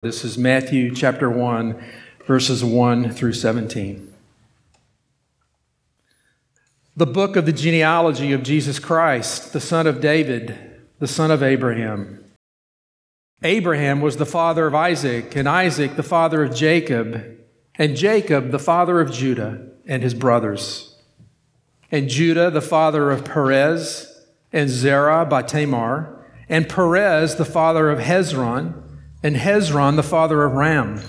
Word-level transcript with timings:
This 0.00 0.24
is 0.24 0.38
Matthew 0.38 0.94
chapter 0.94 1.28
1, 1.28 1.84
verses 2.24 2.62
1 2.62 3.10
through 3.10 3.32
17. 3.32 4.14
The 6.96 7.04
book 7.04 7.34
of 7.34 7.46
the 7.46 7.52
genealogy 7.52 8.32
of 8.32 8.44
Jesus 8.44 8.78
Christ, 8.78 9.52
the 9.52 9.60
son 9.60 9.88
of 9.88 10.00
David, 10.00 10.56
the 11.00 11.08
son 11.08 11.32
of 11.32 11.42
Abraham. 11.42 12.24
Abraham 13.42 14.00
was 14.00 14.18
the 14.18 14.24
father 14.24 14.68
of 14.68 14.74
Isaac, 14.76 15.34
and 15.34 15.48
Isaac 15.48 15.96
the 15.96 16.04
father 16.04 16.44
of 16.44 16.54
Jacob, 16.54 17.36
and 17.74 17.96
Jacob 17.96 18.52
the 18.52 18.60
father 18.60 19.00
of 19.00 19.10
Judah 19.10 19.66
and 19.84 20.04
his 20.04 20.14
brothers, 20.14 20.96
and 21.90 22.08
Judah 22.08 22.52
the 22.52 22.62
father 22.62 23.10
of 23.10 23.24
Perez, 23.24 24.22
and 24.52 24.70
Zerah 24.70 25.26
by 25.26 25.42
Tamar, 25.42 26.24
and 26.48 26.68
Perez 26.68 27.34
the 27.34 27.44
father 27.44 27.90
of 27.90 27.98
Hezron 27.98 28.84
and 29.22 29.36
Hezron 29.36 29.96
the 29.96 30.02
father 30.02 30.44
of 30.44 30.52
Ram, 30.52 31.00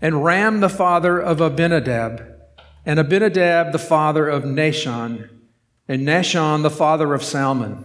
and 0.00 0.24
Ram 0.24 0.60
the 0.60 0.68
father 0.68 1.18
of 1.18 1.40
Abinadab, 1.40 2.22
and 2.84 2.98
Abinadab 2.98 3.72
the 3.72 3.78
father 3.78 4.28
of 4.28 4.44
Nahshon, 4.44 5.28
and 5.88 6.06
Nahshon 6.06 6.62
the 6.62 6.70
father 6.70 7.14
of 7.14 7.24
Salmon, 7.24 7.84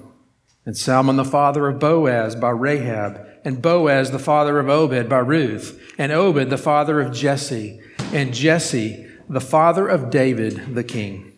and 0.66 0.78
Salmon 0.78 1.16
the 1.16 1.24
father 1.24 1.68
of 1.68 1.80
Boaz 1.80 2.36
by 2.36 2.50
Rahab, 2.50 3.26
and 3.46 3.62
Boaz 3.62 4.12
the 4.12 4.20
father 4.20 4.60
of 4.60 4.68
Obed 4.68 5.08
by 5.08 5.20
Ruth, 5.20 5.80
and 5.98 6.12
Obed 6.12 6.50
the 6.50 6.58
father 6.58 7.00
of 7.00 7.14
Jesse, 7.14 7.80
and 8.12 8.34
Jesse 8.34 9.08
the 9.30 9.42
father 9.42 9.88
of 9.88 10.10
David 10.10 10.76
the 10.76 10.84
king. 10.84 11.32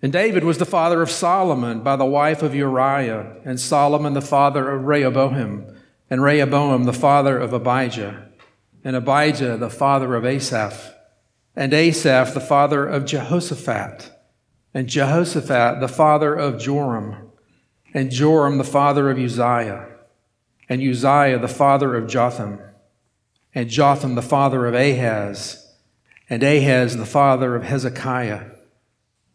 And 0.00 0.12
David 0.12 0.44
was 0.44 0.58
the 0.58 0.66
father 0.66 1.00
of 1.00 1.10
Solomon 1.10 1.80
by 1.80 1.96
the 1.96 2.04
wife 2.04 2.42
of 2.42 2.54
Uriah, 2.54 3.38
and 3.44 3.58
Solomon 3.58 4.12
the 4.12 4.20
father 4.20 4.70
of 4.70 4.84
Rehoboam 4.84 5.74
and 6.10 6.22
Rehoboam 6.22 6.84
the 6.84 6.92
father 6.92 7.38
of 7.38 7.52
Abijah, 7.52 8.28
and 8.82 8.96
Abijah 8.96 9.56
the 9.56 9.70
father 9.70 10.14
of 10.14 10.24
Asaph, 10.24 10.94
and 11.56 11.72
Asaph 11.72 12.34
the 12.34 12.40
father 12.40 12.86
of 12.86 13.04
Jehoshaphat, 13.04 14.10
and 14.72 14.88
Jehoshaphat 14.88 15.80
the 15.80 15.88
father 15.88 16.34
of 16.34 16.60
Joram, 16.60 17.30
and 17.92 18.10
Joram 18.10 18.58
the 18.58 18.64
father 18.64 19.10
of 19.10 19.18
Uzziah, 19.18 19.88
and 20.68 20.82
Uzziah 20.82 21.38
the 21.38 21.48
father 21.48 21.94
of 21.94 22.08
Jotham, 22.08 22.60
and 23.54 23.70
Jotham 23.70 24.14
the 24.14 24.22
father 24.22 24.66
of 24.66 24.74
Ahaz, 24.74 25.72
and 26.28 26.42
Ahaz 26.42 26.96
the 26.96 27.06
father 27.06 27.54
of 27.54 27.64
Hezekiah 27.64 28.53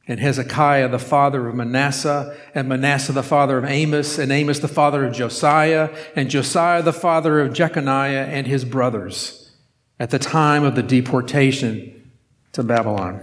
and 0.10 0.20
Hezekiah 0.20 0.90
the 0.90 0.98
father 0.98 1.48
of 1.48 1.54
Manasseh, 1.54 2.36
and 2.56 2.68
Manasseh 2.68 3.14
the 3.14 3.22
father 3.22 3.60
of 3.60 3.66
Amos, 3.66 4.18
and 4.18 4.32
Amos 4.32 4.58
the 4.58 4.68
father 4.68 5.06
of 5.06 5.14
Josiah, 5.14 5.96
and 6.16 6.32
Josiah 6.32 6.82
the 6.82 6.92
father 6.92 7.40
of 7.40 7.54
Jeconiah 7.54 8.26
and 8.26 8.48
his 8.48 8.66
brothers 8.66 9.52
at 10.00 10.10
the 10.10 10.18
time 10.18 10.64
of 10.64 10.74
the 10.74 10.82
deportation 10.82 12.12
to 12.54 12.64
Babylon. 12.64 13.22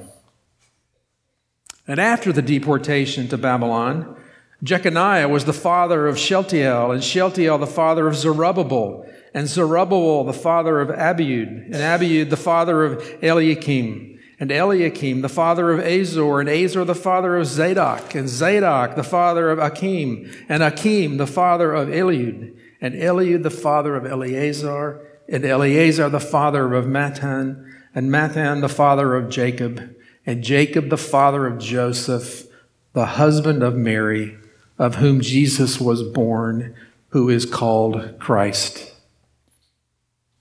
And 1.88 1.98
after 1.98 2.32
the 2.32 2.42
deportation 2.42 3.26
to 3.28 3.36
Babylon, 3.36 4.16
Jeconiah 4.62 5.28
was 5.28 5.44
the 5.44 5.52
father 5.52 6.06
of 6.06 6.16
Shealtiel, 6.16 6.92
and 6.92 7.02
Shealtiel 7.02 7.58
the 7.58 7.66
father 7.66 8.06
of 8.06 8.14
Zerubbabel, 8.14 9.04
and 9.34 9.48
Zerubbabel 9.48 10.22
the 10.22 10.32
father 10.32 10.80
of 10.80 10.90
Abiud, 10.90 11.66
and 11.66 11.74
Abiud 11.74 12.30
the 12.30 12.36
father 12.36 12.84
of 12.84 13.02
Eliakim 13.24 14.15
and 14.38 14.50
Eliakim, 14.50 15.22
the 15.22 15.28
father 15.28 15.72
of 15.72 15.80
Azor, 15.80 16.40
and 16.40 16.48
Azor, 16.48 16.84
the 16.84 16.94
father 16.94 17.36
of 17.36 17.46
Zadok, 17.46 18.14
and 18.14 18.28
Zadok, 18.28 18.94
the 18.94 19.02
father 19.02 19.50
of 19.50 19.58
Akim, 19.58 20.30
and 20.48 20.62
Akim, 20.62 21.16
the 21.16 21.26
father 21.26 21.72
of 21.72 21.88
Eliud, 21.88 22.54
and 22.80 22.94
Eliud, 22.94 23.42
the 23.42 23.50
father 23.50 23.96
of 23.96 24.04
Eleazar, 24.04 25.00
and 25.28 25.44
Eleazar, 25.44 26.10
the 26.10 26.20
father 26.20 26.74
of 26.74 26.84
Matthan, 26.84 27.72
and 27.94 28.10
Matthan, 28.10 28.60
the 28.60 28.68
father 28.68 29.14
of 29.14 29.30
Jacob, 29.30 29.96
and 30.26 30.44
Jacob, 30.44 30.90
the 30.90 30.98
father 30.98 31.46
of 31.46 31.58
Joseph, 31.58 32.46
the 32.92 33.06
husband 33.06 33.62
of 33.62 33.74
Mary, 33.74 34.36
of 34.78 34.96
whom 34.96 35.22
Jesus 35.22 35.80
was 35.80 36.02
born, 36.02 36.74
who 37.10 37.30
is 37.30 37.46
called 37.46 38.18
Christ. 38.18 38.92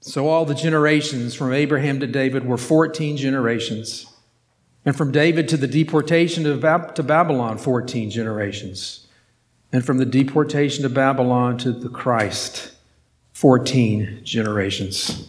So 0.06 0.28
all 0.28 0.46
the 0.46 0.54
generations 0.54 1.34
from 1.34 1.52
Abraham 1.52 2.00
to 2.00 2.06
David 2.06 2.46
were 2.46 2.60
14 2.60 3.18
generations. 3.18 4.06
And 4.86 4.96
from 4.96 5.12
David 5.12 5.50
to 5.50 5.58
the 5.58 5.68
deportation 5.68 6.44
to 6.44 6.56
Babylon, 7.04 7.58
14 7.58 8.12
generations. 8.12 9.08
And 9.74 9.84
from 9.84 9.98
the 9.98 10.06
deportation 10.06 10.84
to 10.84 10.90
Babylon 10.90 11.58
to 11.58 11.72
the 11.72 11.90
Christ, 11.90 12.72
14 13.34 14.20
generations. 14.24 15.28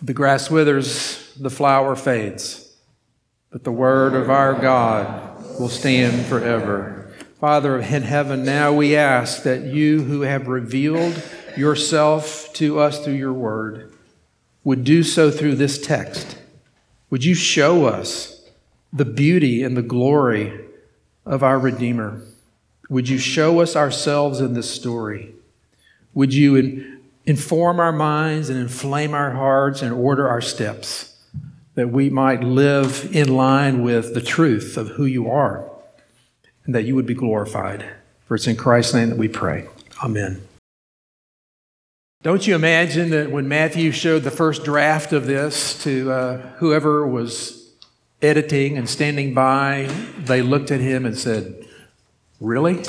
The 0.00 0.14
grass 0.14 0.50
withers, 0.50 1.30
the 1.38 1.50
flower 1.50 1.94
fades, 1.96 2.74
but 3.50 3.64
the 3.64 3.72
word 3.72 4.14
of 4.14 4.30
our 4.30 4.54
God 4.54 5.60
will 5.60 5.68
stand 5.68 6.24
forever. 6.24 7.12
Father 7.38 7.78
in 7.78 8.02
heaven, 8.04 8.42
now 8.42 8.72
we 8.72 8.96
ask 8.96 9.42
that 9.42 9.64
you 9.64 10.02
who 10.02 10.22
have 10.22 10.48
revealed 10.48 11.22
yourself 11.56 12.52
to 12.54 12.78
us 12.78 13.04
through 13.04 13.14
your 13.14 13.32
word 13.32 13.92
would 14.64 14.84
do 14.84 15.02
so 15.02 15.30
through 15.30 15.54
this 15.54 15.80
text. 15.80 16.38
Would 17.10 17.24
you 17.24 17.34
show 17.34 17.86
us 17.86 18.48
the 18.92 19.04
beauty 19.04 19.62
and 19.62 19.76
the 19.76 19.82
glory 19.82 20.64
of 21.24 21.42
our 21.42 21.58
Redeemer? 21.58 22.20
Would 22.88 23.08
you 23.08 23.18
show 23.18 23.60
us 23.60 23.76
ourselves 23.76 24.40
in 24.40 24.54
this 24.54 24.70
story? 24.70 25.34
Would 26.14 26.34
you 26.34 26.56
in, 26.56 27.00
inform 27.24 27.78
our 27.80 27.92
minds 27.92 28.50
and 28.50 28.58
inflame 28.58 29.14
our 29.14 29.30
hearts 29.30 29.82
and 29.82 29.92
order 29.92 30.28
our 30.28 30.40
steps 30.40 31.16
that 31.74 31.90
we 31.90 32.10
might 32.10 32.42
live 32.42 33.08
in 33.12 33.34
line 33.36 33.82
with 33.82 34.14
the 34.14 34.20
truth 34.20 34.76
of 34.76 34.88
who 34.88 35.04
you 35.04 35.30
are 35.30 35.68
and 36.64 36.74
that 36.74 36.84
you 36.84 36.94
would 36.94 37.06
be 37.06 37.14
glorified? 37.14 37.84
For 38.26 38.34
it's 38.34 38.46
in 38.46 38.56
Christ's 38.56 38.94
name 38.94 39.10
that 39.10 39.18
we 39.18 39.28
pray. 39.28 39.66
Amen. 40.02 40.42
Don't 42.22 42.46
you 42.46 42.54
imagine 42.54 43.08
that 43.10 43.30
when 43.30 43.48
Matthew 43.48 43.92
showed 43.92 44.24
the 44.24 44.30
first 44.30 44.62
draft 44.62 45.14
of 45.14 45.24
this 45.24 45.82
to 45.84 46.12
uh, 46.12 46.36
whoever 46.58 47.06
was 47.06 47.72
editing 48.20 48.76
and 48.76 48.86
standing 48.86 49.32
by, 49.32 49.88
they 50.18 50.42
looked 50.42 50.70
at 50.70 50.80
him 50.80 51.06
and 51.06 51.18
said, 51.18 51.66
Really? 52.38 52.84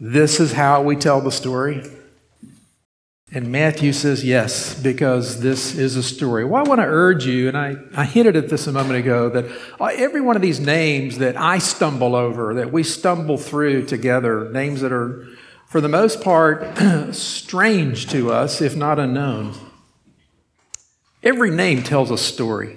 This 0.00 0.40
is 0.40 0.52
how 0.52 0.80
we 0.80 0.96
tell 0.96 1.20
the 1.20 1.30
story? 1.30 1.82
And 3.30 3.52
Matthew 3.52 3.92
says, 3.92 4.24
Yes, 4.24 4.74
because 4.80 5.42
this 5.42 5.76
is 5.76 5.94
a 5.94 6.02
story. 6.02 6.46
Well, 6.46 6.64
I 6.64 6.66
want 6.66 6.80
to 6.80 6.86
urge 6.86 7.26
you, 7.26 7.48
and 7.48 7.58
I, 7.58 7.76
I 7.94 8.06
hinted 8.06 8.36
at 8.36 8.48
this 8.48 8.66
a 8.66 8.72
moment 8.72 9.00
ago, 9.00 9.28
that 9.28 9.44
every 9.78 10.22
one 10.22 10.34
of 10.34 10.40
these 10.40 10.60
names 10.60 11.18
that 11.18 11.36
I 11.36 11.58
stumble 11.58 12.16
over, 12.16 12.54
that 12.54 12.72
we 12.72 12.84
stumble 12.84 13.36
through 13.36 13.84
together, 13.84 14.50
names 14.50 14.80
that 14.80 14.92
are 14.92 15.28
for 15.72 15.80
the 15.80 15.88
most 15.88 16.20
part, 16.20 16.76
strange 17.12 18.06
to 18.10 18.30
us, 18.30 18.60
if 18.60 18.76
not 18.76 18.98
unknown. 18.98 19.54
Every 21.22 21.50
name 21.50 21.82
tells 21.82 22.10
a 22.10 22.18
story. 22.18 22.76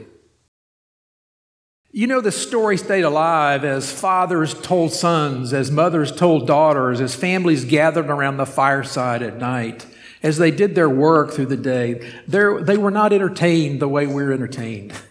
You 1.91 2.07
know, 2.07 2.21
the 2.21 2.31
story 2.31 2.77
stayed 2.77 3.03
alive 3.03 3.65
as 3.65 3.91
fathers 3.91 4.53
told 4.53 4.93
sons, 4.93 5.51
as 5.51 5.69
mothers 5.69 6.09
told 6.09 6.47
daughters, 6.47 7.01
as 7.01 7.13
families 7.13 7.65
gathered 7.65 8.09
around 8.09 8.37
the 8.37 8.45
fireside 8.45 9.21
at 9.21 9.39
night, 9.39 9.85
as 10.23 10.37
they 10.37 10.49
did 10.49 10.73
their 10.73 10.89
work 10.89 11.33
through 11.33 11.47
the 11.47 11.57
day. 11.57 12.13
they 12.29 12.77
were 12.77 12.91
not 12.91 13.11
entertained 13.11 13.81
the 13.81 13.89
way 13.89 14.07
we're 14.07 14.31
entertained. 14.31 14.93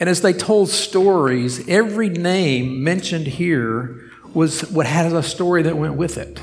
And 0.00 0.08
as 0.08 0.22
they 0.22 0.32
told 0.32 0.68
stories, 0.68 1.68
every 1.68 2.08
name 2.08 2.84
mentioned 2.84 3.26
here 3.26 4.00
was 4.32 4.70
what 4.70 4.86
had 4.86 5.12
a 5.12 5.24
story 5.24 5.62
that 5.64 5.76
went 5.76 5.94
with 5.94 6.16
it. 6.16 6.38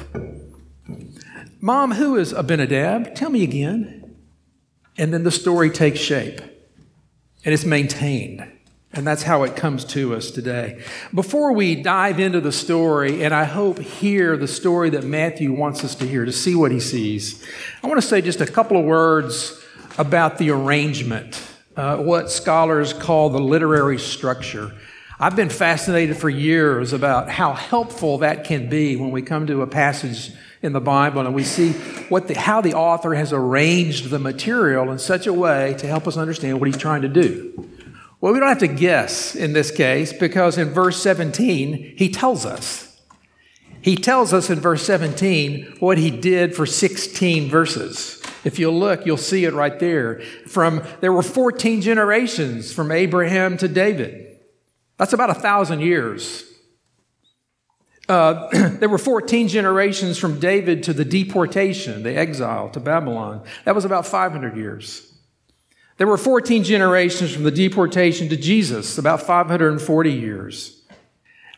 Mom, 1.62 1.94
who 1.94 2.16
is 2.16 2.34
Abinadab? 2.34 3.16
Tell 3.16 3.30
me 3.30 3.44
again. 3.44 4.16
And 4.98 5.14
then 5.14 5.24
the 5.24 5.32
story 5.32 5.70
takes 5.70 6.00
shape 6.00 6.42
and 7.44 7.54
it's 7.54 7.66
maintained. 7.66 8.52
And 8.94 9.06
that's 9.06 9.24
how 9.24 9.44
it 9.44 9.58
comes 9.58 9.84
to 9.86 10.16
us 10.16 10.32
today. 10.32 10.82
Before 11.14 11.52
we 11.52 11.76
dive 11.76 12.18
into 12.18 12.40
the 12.40 12.54
story, 12.54 13.26
and 13.26 13.34
I 13.34 13.44
hope 13.44 13.80
hear 13.80 14.38
the 14.38 14.48
story 14.48 14.90
that 14.92 15.04
Matthew 15.04 15.52
wants 15.52 15.84
us 15.84 15.96
to 15.96 16.08
hear, 16.08 16.24
to 16.24 16.32
see 16.32 16.56
what 16.56 16.72
he 16.72 16.80
sees, 16.80 17.46
I 17.84 17.88
want 17.88 18.02
to 18.02 18.08
say 18.08 18.22
just 18.22 18.40
a 18.40 18.46
couple 18.46 18.78
of 18.78 18.86
words 18.86 19.62
about 19.98 20.38
the 20.38 20.50
arrangement, 20.52 21.42
uh, 21.76 21.98
what 21.98 22.32
scholars 22.32 22.94
call 22.94 23.30
the 23.30 23.40
literary 23.40 24.00
structure. 24.00 24.74
I've 25.20 25.36
been 25.36 25.50
fascinated 25.50 26.18
for 26.18 26.30
years 26.30 26.94
about 26.94 27.30
how 27.30 27.54
helpful 27.54 28.20
that 28.20 28.46
can 28.46 28.70
be 28.70 28.96
when 28.96 29.12
we 29.12 29.22
come 29.22 29.46
to 29.48 29.62
a 29.62 29.68
passage 29.68 30.32
in 30.66 30.74
the 30.74 30.82
Bible 30.82 31.22
and 31.22 31.34
we 31.34 31.44
see 31.44 31.72
what 32.10 32.28
the, 32.28 32.38
how 32.38 32.60
the 32.60 32.74
author 32.74 33.14
has 33.14 33.32
arranged 33.32 34.10
the 34.10 34.20
material 34.20 34.92
in 34.92 35.00
such 35.00 35.28
a 35.28 35.34
way 35.34 35.76
to 35.78 35.88
help 35.88 36.08
us 36.08 36.18
understand 36.18 36.60
what 36.60 36.68
he's 36.68 36.78
trying 36.78 37.04
to 37.04 37.08
do. 37.08 37.70
Well, 38.20 38.34
we 38.34 38.40
don't 38.40 38.50
have 38.50 38.60
to 38.60 38.68
guess 38.68 39.36
in 39.36 39.54
this 39.54 39.72
case 39.72 40.12
because 40.12 40.58
in 40.58 40.70
verse 40.70 41.02
17, 41.02 41.96
he 41.98 42.10
tells 42.10 42.46
us. 42.46 43.00
He 43.82 43.96
tells 43.96 44.34
us 44.34 44.50
in 44.50 44.60
verse 44.60 44.84
17 44.84 45.78
what 45.80 46.00
he 46.00 46.10
did 46.10 46.56
for 46.56 46.66
16 46.66 47.50
verses. 47.50 48.24
If 48.44 48.58
you 48.58 48.72
look, 48.72 49.06
you'll 49.06 49.18
see 49.18 49.46
it 49.46 49.54
right 49.54 49.80
there. 49.80 50.22
From 50.48 50.84
there 51.02 51.14
were 51.14 51.22
14 51.22 51.82
generations 51.82 52.74
from 52.74 52.92
Abraham 52.92 53.58
to 53.58 53.68
David. 53.68 54.40
That's 54.98 55.14
about 55.14 55.30
a 55.30 55.36
thousand 55.36 55.82
years. 55.82 56.44
Uh, 58.08 58.70
there 58.80 58.90
were 58.90 58.98
14 58.98 59.48
generations 59.48 60.18
from 60.18 60.40
David 60.40 60.84
to 60.84 60.94
the 60.94 61.06
deportation, 61.06 62.04
the 62.04 62.16
exile 62.16 62.70
to 62.70 62.80
Babylon. 62.80 63.44
That 63.66 63.76
was 63.76 63.86
about 63.86 64.06
500 64.06 64.56
years. 64.56 65.12
There 65.98 66.08
were 66.08 66.18
14 66.18 66.64
generations 66.64 67.34
from 67.34 67.44
the 67.44 67.52
deportation 67.52 68.30
to 68.30 68.38
Jesus, 68.38 68.98
about 68.98 69.22
540 69.22 70.12
years. 70.12 70.84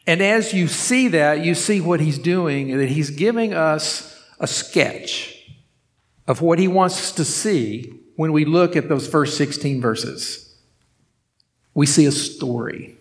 And 0.05 0.21
as 0.21 0.53
you 0.53 0.67
see 0.67 1.09
that, 1.09 1.43
you 1.43 1.55
see 1.55 1.81
what 1.81 1.99
he's 1.99 2.19
doing, 2.19 2.77
that 2.77 2.89
he's 2.89 3.09
giving 3.09 3.53
us 3.53 4.23
a 4.39 4.47
sketch 4.47 5.33
of 6.27 6.41
what 6.41 6.59
he 6.59 6.67
wants 6.67 6.97
us 6.99 7.11
to 7.13 7.25
see 7.25 7.91
when 8.15 8.31
we 8.31 8.45
look 8.45 8.75
at 8.75 8.89
those 8.89 9.07
first 9.07 9.37
16 9.37 9.81
verses. 9.81 10.55
We 11.73 11.85
see 11.85 12.05
a 12.05 12.11
story. 12.11 12.97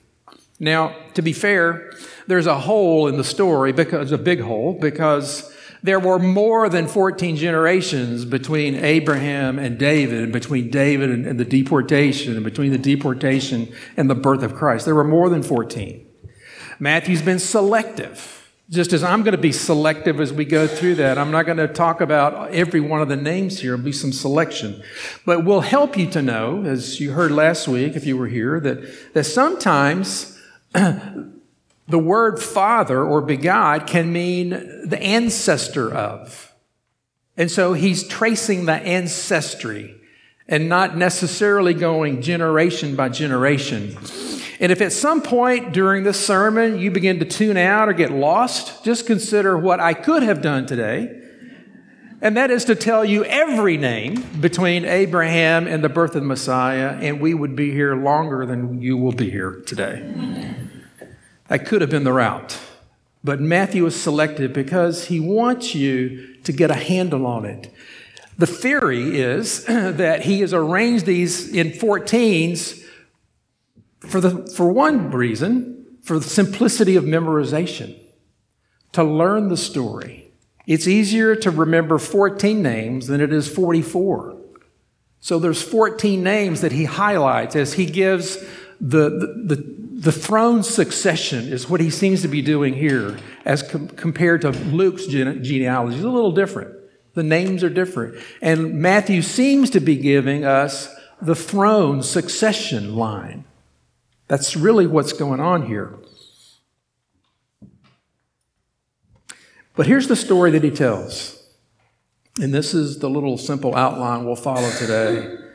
Now, 0.58 0.96
to 1.14 1.22
be 1.22 1.32
fair, 1.32 1.92
there's 2.26 2.46
a 2.46 2.58
hole 2.58 3.08
in 3.08 3.16
the 3.16 3.24
story 3.24 3.72
because 3.72 4.12
a 4.12 4.18
big 4.18 4.40
hole 4.40 4.72
because 4.72 5.52
there 5.82 6.00
were 6.00 6.18
more 6.18 6.68
than 6.68 6.88
14 6.88 7.36
generations 7.36 8.24
between 8.24 8.74
Abraham 8.74 9.58
and 9.58 9.78
David, 9.78 10.24
and 10.24 10.32
between 10.32 10.70
David 10.70 11.10
and, 11.10 11.26
and 11.26 11.38
the 11.38 11.44
deportation, 11.44 12.34
and 12.34 12.44
between 12.44 12.72
the 12.72 12.78
deportation 12.78 13.72
and 13.96 14.10
the 14.10 14.14
birth 14.14 14.42
of 14.42 14.54
Christ. 14.54 14.84
There 14.84 14.94
were 14.94 15.04
more 15.04 15.28
than 15.28 15.42
14. 15.42 16.04
Matthew's 16.80 17.22
been 17.22 17.38
selective. 17.38 18.32
Just 18.68 18.92
as 18.92 19.04
I'm 19.04 19.22
going 19.22 19.36
to 19.36 19.40
be 19.40 19.52
selective 19.52 20.20
as 20.20 20.32
we 20.32 20.44
go 20.44 20.66
through 20.66 20.96
that, 20.96 21.18
I'm 21.18 21.30
not 21.30 21.46
going 21.46 21.58
to 21.58 21.68
talk 21.68 22.00
about 22.00 22.50
every 22.50 22.80
one 22.80 23.00
of 23.00 23.08
the 23.08 23.16
names 23.16 23.60
here. 23.60 23.74
It'll 23.74 23.84
be 23.84 23.92
some 23.92 24.12
selection. 24.12 24.82
But 25.24 25.44
we'll 25.44 25.60
help 25.60 25.96
you 25.96 26.10
to 26.10 26.20
know, 26.20 26.64
as 26.64 27.00
you 27.00 27.12
heard 27.12 27.30
last 27.30 27.68
week, 27.68 27.94
if 27.94 28.04
you 28.04 28.16
were 28.16 28.26
here, 28.26 28.58
that, 28.58 29.14
that 29.14 29.24
sometimes 29.24 30.35
the 31.88 31.98
word 31.98 32.42
father 32.42 33.02
or 33.02 33.22
begot 33.22 33.86
can 33.86 34.12
mean 34.12 34.50
the 34.50 35.00
ancestor 35.00 35.92
of. 35.92 36.54
And 37.36 37.50
so 37.50 37.72
he's 37.72 38.06
tracing 38.06 38.66
the 38.66 38.74
ancestry 38.74 39.94
and 40.48 40.68
not 40.68 40.96
necessarily 40.96 41.74
going 41.74 42.22
generation 42.22 42.96
by 42.96 43.08
generation. 43.08 43.96
And 44.58 44.72
if 44.72 44.80
at 44.80 44.92
some 44.92 45.20
point 45.20 45.72
during 45.72 46.04
this 46.04 46.24
sermon 46.24 46.78
you 46.78 46.90
begin 46.90 47.18
to 47.18 47.24
tune 47.24 47.56
out 47.56 47.88
or 47.88 47.92
get 47.92 48.10
lost, 48.10 48.84
just 48.84 49.06
consider 49.06 49.58
what 49.58 49.80
I 49.80 49.92
could 49.92 50.22
have 50.22 50.40
done 50.40 50.66
today. 50.66 51.22
And 52.22 52.36
that 52.38 52.50
is 52.50 52.64
to 52.66 52.74
tell 52.74 53.04
you 53.04 53.24
every 53.24 53.76
name 53.76 54.24
between 54.40 54.86
Abraham 54.86 55.66
and 55.66 55.84
the 55.84 55.90
birth 55.90 56.14
of 56.14 56.22
the 56.22 56.28
Messiah, 56.28 56.96
and 57.00 57.20
we 57.20 57.34
would 57.34 57.54
be 57.54 57.72
here 57.72 57.94
longer 57.94 58.46
than 58.46 58.80
you 58.80 58.96
will 58.96 59.12
be 59.12 59.30
here 59.30 59.62
today. 59.66 60.56
That 61.48 61.66
could 61.66 61.80
have 61.80 61.90
been 61.90 62.04
the 62.04 62.12
route. 62.12 62.58
But 63.22 63.40
Matthew 63.40 63.84
is 63.86 64.00
selected 64.00 64.52
because 64.52 65.06
he 65.06 65.20
wants 65.20 65.74
you 65.74 66.36
to 66.44 66.52
get 66.52 66.70
a 66.70 66.74
handle 66.74 67.26
on 67.26 67.44
it. 67.44 67.72
The 68.38 68.46
theory 68.46 69.18
is 69.18 69.64
that 69.66 70.24
he 70.24 70.40
has 70.40 70.52
arranged 70.52 71.06
these 71.06 71.52
in 71.52 71.70
14s 71.70 72.84
for, 74.00 74.20
the, 74.20 74.46
for 74.54 74.70
one 74.70 75.10
reason, 75.10 75.86
for 76.02 76.18
the 76.18 76.28
simplicity 76.28 76.96
of 76.96 77.04
memorization, 77.04 77.98
to 78.92 79.02
learn 79.02 79.48
the 79.48 79.56
story. 79.56 80.30
It's 80.66 80.86
easier 80.86 81.34
to 81.36 81.50
remember 81.50 81.98
14 81.98 82.62
names 82.62 83.06
than 83.06 83.20
it 83.20 83.32
is 83.32 83.48
44. 83.48 84.36
So 85.20 85.38
there's 85.38 85.62
14 85.62 86.22
names 86.22 86.60
that 86.60 86.72
he 86.72 86.84
highlights 86.84 87.56
as 87.56 87.74
he 87.74 87.86
gives 87.86 88.36
the, 88.80 89.10
the, 89.44 89.85
the 89.96 90.12
throne 90.12 90.62
succession 90.62 91.50
is 91.50 91.70
what 91.70 91.80
he 91.80 91.88
seems 91.88 92.20
to 92.20 92.28
be 92.28 92.42
doing 92.42 92.74
here 92.74 93.16
as 93.46 93.62
com- 93.62 93.88
compared 93.88 94.42
to 94.42 94.50
Luke's 94.50 95.06
gene- 95.06 95.42
genealogy. 95.42 95.96
It's 95.96 96.04
a 96.04 96.10
little 96.10 96.32
different. 96.32 96.74
The 97.14 97.22
names 97.22 97.64
are 97.64 97.70
different. 97.70 98.22
And 98.42 98.74
Matthew 98.74 99.22
seems 99.22 99.70
to 99.70 99.80
be 99.80 99.96
giving 99.96 100.44
us 100.44 100.94
the 101.22 101.34
throne 101.34 102.02
succession 102.02 102.94
line. 102.94 103.46
That's 104.28 104.54
really 104.54 104.86
what's 104.86 105.14
going 105.14 105.40
on 105.40 105.66
here. 105.66 105.94
But 109.76 109.86
here's 109.86 110.08
the 110.08 110.16
story 110.16 110.50
that 110.50 110.62
he 110.62 110.70
tells. 110.70 111.42
And 112.38 112.52
this 112.52 112.74
is 112.74 112.98
the 112.98 113.08
little 113.08 113.38
simple 113.38 113.74
outline 113.74 114.26
we'll 114.26 114.36
follow 114.36 114.70
today. 114.72 115.45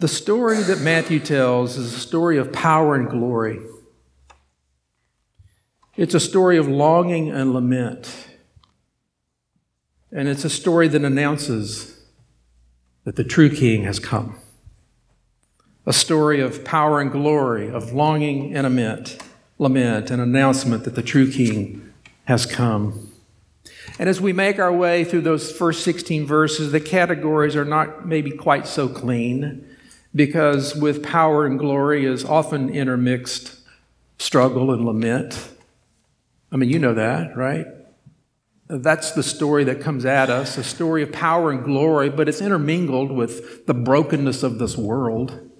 The 0.00 0.08
story 0.08 0.62
that 0.62 0.80
Matthew 0.80 1.20
tells 1.20 1.76
is 1.76 1.94
a 1.94 2.00
story 2.00 2.38
of 2.38 2.52
power 2.52 2.94
and 2.94 3.08
glory. 3.08 3.60
It's 5.94 6.14
a 6.14 6.20
story 6.20 6.56
of 6.56 6.66
longing 6.66 7.30
and 7.30 7.52
lament. 7.52 8.28
And 10.10 10.26
it's 10.26 10.44
a 10.44 10.50
story 10.50 10.88
that 10.88 11.04
announces 11.04 12.00
that 13.04 13.16
the 13.16 13.24
true 13.24 13.50
king 13.50 13.84
has 13.84 13.98
come 13.98 14.36
a 15.86 15.92
story 15.92 16.40
of 16.40 16.64
power 16.64 17.00
and 17.00 17.10
glory, 17.10 17.68
of 17.68 17.92
longing 17.92 18.54
and 18.54 18.64
lament, 18.64 19.18
lament, 19.58 20.10
an 20.10 20.20
announcement 20.20 20.84
that 20.84 20.94
the 20.94 21.02
true 21.02 21.30
King 21.30 21.92
has 22.26 22.46
come. 22.46 23.10
And 23.98 24.08
as 24.08 24.20
we 24.20 24.32
make 24.32 24.58
our 24.58 24.72
way 24.72 25.04
through 25.04 25.22
those 25.22 25.50
first 25.50 25.82
16 25.82 26.26
verses, 26.26 26.70
the 26.70 26.80
categories 26.80 27.56
are 27.56 27.64
not 27.64 28.06
maybe 28.06 28.30
quite 28.30 28.66
so 28.66 28.88
clean 28.88 29.66
because 30.14 30.74
with 30.74 31.02
power 31.02 31.46
and 31.46 31.58
glory 31.58 32.04
is 32.04 32.24
often 32.24 32.68
intermixed 32.68 33.56
struggle 34.18 34.72
and 34.72 34.84
lament. 34.84 35.50
I 36.52 36.56
mean, 36.56 36.68
you 36.68 36.78
know 36.78 36.94
that, 36.94 37.36
right? 37.36 37.66
That's 38.68 39.12
the 39.12 39.22
story 39.22 39.64
that 39.64 39.80
comes 39.80 40.04
at 40.04 40.30
us, 40.30 40.56
a 40.56 40.64
story 40.64 41.02
of 41.02 41.10
power 41.10 41.50
and 41.50 41.64
glory, 41.64 42.08
but 42.08 42.28
it's 42.28 42.40
intermingled 42.40 43.10
with 43.10 43.66
the 43.66 43.74
brokenness 43.74 44.42
of 44.42 44.58
this 44.58 44.76
world 44.76 45.50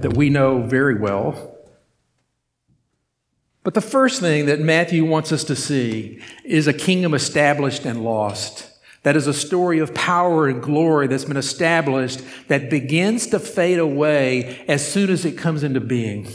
that 0.00 0.16
we 0.16 0.30
know 0.30 0.62
very 0.62 0.94
well. 0.94 1.54
But 3.62 3.74
the 3.74 3.80
first 3.82 4.20
thing 4.20 4.46
that 4.46 4.60
Matthew 4.60 5.04
wants 5.04 5.32
us 5.32 5.44
to 5.44 5.56
see 5.56 6.22
is 6.44 6.66
a 6.66 6.72
kingdom 6.72 7.12
established 7.12 7.84
and 7.84 8.02
lost. 8.02 8.70
That 9.08 9.16
is 9.16 9.26
a 9.26 9.32
story 9.32 9.78
of 9.78 9.94
power 9.94 10.48
and 10.48 10.62
glory 10.62 11.06
that's 11.06 11.24
been 11.24 11.38
established 11.38 12.20
that 12.48 12.68
begins 12.68 13.26
to 13.28 13.38
fade 13.38 13.78
away 13.78 14.62
as 14.68 14.86
soon 14.86 15.08
as 15.08 15.24
it 15.24 15.38
comes 15.38 15.62
into 15.62 15.80
being. 15.80 16.28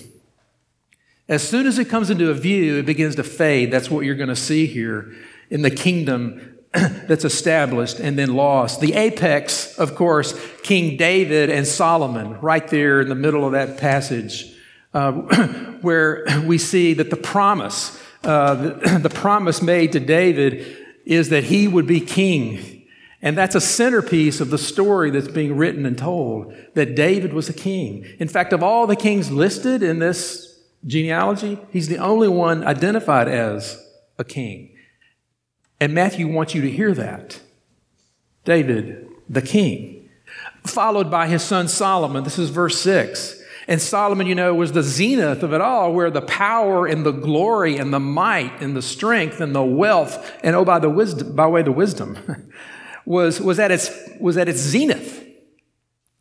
As 1.29 1.47
soon 1.47 1.67
as 1.67 1.77
it 1.77 1.87
comes 1.87 2.09
into 2.09 2.31
a 2.31 2.33
view, 2.33 2.79
it 2.79 2.87
begins 2.87 3.15
to 3.17 3.23
fade. 3.23 3.69
That's 3.69 3.91
what 3.91 4.05
you're 4.05 4.15
going 4.15 4.29
to 4.29 4.35
see 4.35 4.65
here 4.65 5.13
in 5.51 5.61
the 5.61 5.69
kingdom 5.69 6.57
that's 6.73 7.23
established 7.23 7.99
and 7.99 8.17
then 8.17 8.33
lost. 8.33 8.81
The 8.81 8.93
apex, 8.93 9.77
of 9.77 9.93
course, 9.93 10.33
King 10.63 10.97
David 10.97 11.51
and 11.51 11.67
Solomon, 11.67 12.41
right 12.41 12.67
there 12.69 13.01
in 13.01 13.07
the 13.07 13.13
middle 13.13 13.45
of 13.45 13.51
that 13.51 13.77
passage, 13.77 14.51
uh, 14.95 15.11
where 15.81 16.25
we 16.43 16.57
see 16.57 16.95
that 16.95 17.11
the 17.11 17.17
promise, 17.17 18.01
uh, 18.23 18.55
the, 18.55 18.99
the 19.03 19.11
promise 19.11 19.61
made 19.61 19.91
to 19.91 19.99
David 19.99 20.79
is 21.05 21.29
that 21.29 21.45
he 21.45 21.67
would 21.67 21.87
be 21.87 21.99
king. 21.99 22.85
And 23.21 23.37
that's 23.37 23.55
a 23.55 23.61
centerpiece 23.61 24.41
of 24.41 24.49
the 24.49 24.57
story 24.57 25.09
that's 25.09 25.29
being 25.29 25.55
written 25.55 25.85
and 25.85 25.97
told 25.97 26.53
that 26.73 26.95
David 26.95 27.33
was 27.33 27.47
a 27.49 27.53
king. 27.53 28.05
In 28.19 28.27
fact, 28.27 28.51
of 28.51 28.61
all 28.61 28.85
the 28.85 28.95
kings 28.95 29.31
listed 29.31 29.81
in 29.81 29.99
this 29.99 30.59
genealogy, 30.85 31.57
he's 31.71 31.87
the 31.87 31.97
only 31.97 32.27
one 32.27 32.65
identified 32.65 33.27
as 33.27 33.81
a 34.17 34.23
king. 34.23 34.75
And 35.79 35.93
Matthew 35.93 36.27
wants 36.27 36.53
you 36.53 36.61
to 36.61 36.69
hear 36.69 36.93
that. 36.93 37.39
David, 38.45 39.07
the 39.29 39.41
king, 39.41 40.09
followed 40.65 41.09
by 41.09 41.27
his 41.27 41.41
son 41.41 41.67
Solomon. 41.67 42.23
This 42.23 42.37
is 42.37 42.49
verse 42.49 42.79
6. 42.79 43.41
And 43.67 43.81
Solomon, 43.81 44.27
you 44.27 44.35
know, 44.35 44.53
was 44.53 44.71
the 44.71 44.83
zenith 44.83 45.43
of 45.43 45.53
it 45.53 45.61
all, 45.61 45.93
where 45.93 46.11
the 46.11 46.21
power 46.21 46.85
and 46.85 47.05
the 47.05 47.11
glory 47.11 47.77
and 47.77 47.93
the 47.93 47.99
might 47.99 48.61
and 48.61 48.75
the 48.75 48.81
strength 48.81 49.39
and 49.39 49.55
the 49.55 49.63
wealth, 49.63 50.31
and 50.43 50.55
oh, 50.55 50.65
by 50.65 50.79
the 50.79 50.89
wisdom, 50.89 51.35
by 51.35 51.47
way 51.47 51.61
the 51.61 51.71
wisdom, 51.71 52.17
was, 53.05 53.39
was, 53.39 53.59
at 53.59 53.71
its, 53.71 53.89
was 54.19 54.37
at 54.37 54.49
its 54.49 54.59
zenith. 54.59 55.21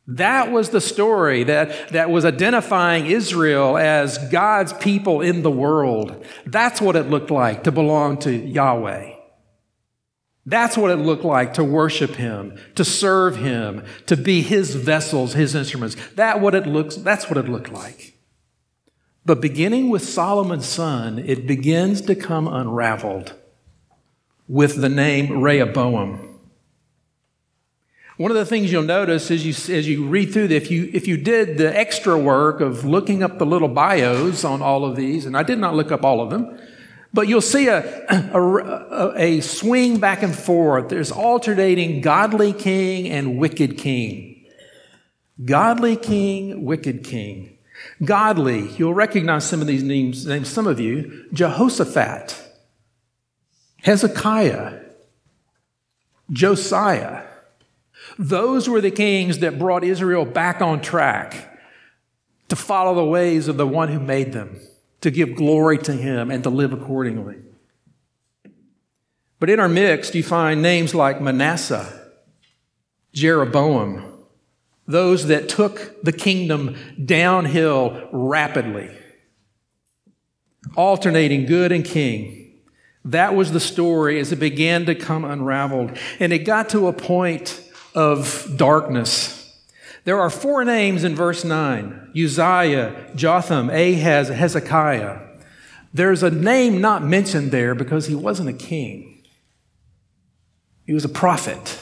That 0.08 0.50
was 0.50 0.70
the 0.70 0.80
story 0.80 1.44
that, 1.44 1.90
that 1.90 2.11
was 2.11 2.25
identifying 2.25 3.06
Israel 3.06 3.78
as 3.78 4.18
God's 4.30 4.72
people 4.72 5.20
in 5.20 5.42
the 5.42 5.50
world. 5.50 6.25
That's 6.44 6.80
what 6.80 6.96
it 6.96 7.08
looked 7.08 7.30
like 7.30 7.64
to 7.64 7.72
belong 7.72 8.18
to 8.18 8.32
Yahweh. 8.32 9.22
That's 10.44 10.76
what 10.76 10.90
it 10.90 10.96
looked 10.96 11.25
like 11.25 11.54
to 11.54 11.64
worship 11.64 12.16
him, 12.16 12.58
to 12.75 12.84
serve 12.84 13.37
him, 13.37 13.84
to 14.06 14.16
be 14.16 14.42
his 14.42 14.75
vessels, 14.75 15.34
his 15.34 15.54
instruments. 15.54 15.96
That 16.14 16.40
what 16.40 16.54
it 16.54 16.66
looks, 16.66 16.96
that's 16.96 17.30
what 17.30 17.38
it 17.38 17.49
looked 17.49 17.70
like. 17.70 18.18
But 19.25 19.40
beginning 19.40 19.88
with 19.88 20.02
Solomon's 20.02 20.66
son, 20.66 21.20
it 21.20 21.46
begins 21.46 22.00
to 22.02 22.16
come 22.16 22.49
unraveled 22.49 23.34
with 24.49 24.80
the 24.80 24.88
name 24.88 25.40
Rehoboam. 25.40 26.40
One 28.16 28.30
of 28.30 28.37
the 28.37 28.44
things 28.44 28.70
you'll 28.70 28.82
notice 28.82 29.30
as 29.30 29.46
you, 29.46 29.75
as 29.75 29.88
you 29.88 30.06
read 30.06 30.32
through, 30.32 30.49
if 30.49 30.70
you, 30.70 30.90
if 30.92 31.06
you 31.06 31.16
did 31.16 31.56
the 31.56 31.76
extra 31.76 32.18
work 32.18 32.61
of 32.61 32.84
looking 32.84 33.22
up 33.22 33.38
the 33.38 33.46
little 33.46 33.68
bios 33.68 34.44
on 34.44 34.61
all 34.61 34.84
of 34.84 34.96
these, 34.96 35.25
and 35.25 35.37
I 35.37 35.44
did 35.44 35.58
not 35.58 35.75
look 35.75 35.92
up 35.92 36.04
all 36.04 36.20
of 36.20 36.30
them, 36.30 36.58
but 37.14 37.28
you'll 37.28 37.40
see 37.40 37.69
a, 37.69 38.07
a, 38.09 39.12
a, 39.16 39.40
swing 39.40 39.99
back 39.99 40.23
and 40.23 40.35
forth. 40.35 40.88
There's 40.88 41.12
alternating 41.12 42.00
godly 42.00 42.52
king 42.52 43.09
and 43.09 43.38
wicked 43.38 43.76
king. 43.76 44.47
Godly 45.45 45.97
king, 45.97 46.64
wicked 46.64 47.04
king. 47.04 47.59
Godly, 48.04 48.69
you'll 48.76 48.95
recognize 48.95 49.45
some 49.45 49.61
of 49.61 49.66
these 49.66 49.83
names, 49.83 50.26
names 50.26 50.49
some 50.49 50.66
of 50.66 50.81
you 50.81 51.26
Jehoshaphat, 51.33 52.40
Hezekiah, 53.83 54.81
Josiah. 56.31 57.25
Those 58.19 58.69
were 58.69 58.81
the 58.81 58.90
kings 58.90 59.38
that 59.38 59.59
brought 59.59 59.85
Israel 59.85 60.25
back 60.25 60.61
on 60.61 60.81
track 60.81 61.61
to 62.49 62.57
follow 62.57 62.95
the 62.95 63.04
ways 63.04 63.49
of 63.49 63.57
the 63.57 63.66
one 63.66 63.88
who 63.88 64.00
made 64.00 64.33
them, 64.33 64.61
to 65.02 65.11
give 65.11 65.37
glory 65.37 65.78
to 65.78 65.92
him, 65.92 66.30
and 66.30 66.42
to 66.42 66.50
live 66.50 66.73
accordingly. 66.73 67.37
But 69.38 69.50
in 69.50 69.61
our 69.61 69.68
mix, 69.68 70.14
you 70.14 70.23
find 70.23 70.62
names 70.62 70.94
like 70.94 71.21
Manasseh, 71.21 72.11
Jeroboam, 73.12 74.25
those 74.87 75.26
that 75.26 75.49
took 75.49 76.02
the 76.02 76.12
kingdom 76.12 76.76
downhill 77.04 78.09
rapidly, 78.12 78.90
alternating 80.76 81.47
good 81.47 81.73
and 81.73 81.85
king. 81.85 82.61
That 83.04 83.35
was 83.35 83.50
the 83.50 83.61
story 83.61 84.21
as 84.21 84.30
it 84.30 84.38
began 84.38 84.87
to 84.87 84.94
come 84.94 85.25
unraveled. 85.25 85.99
And 86.21 86.32
it 86.32 86.40
got 86.40 86.68
to 86.71 86.87
a 86.87 86.92
point 86.92 87.61
of 87.97 88.49
darkness. 88.56 89.41
There 90.04 90.21
are 90.21 90.30
four 90.30 90.64
names 90.64 91.04
in 91.04 91.14
verse 91.14 91.44
9 91.44 92.12
Uzziah, 92.16 93.11
Jotham, 93.14 93.71
Ahaz, 93.71 94.28
Hezekiah. 94.28 95.21
There's 95.94 96.23
a 96.23 96.30
name 96.30 96.80
not 96.80 97.04
mentioned 97.04 97.50
there 97.50 97.75
because 97.75 98.06
he 98.06 98.14
wasn't 98.14 98.49
a 98.49 98.52
king, 98.52 99.23
he 100.87 100.92
was 100.92 101.04
a 101.04 101.09
prophet. 101.09 101.78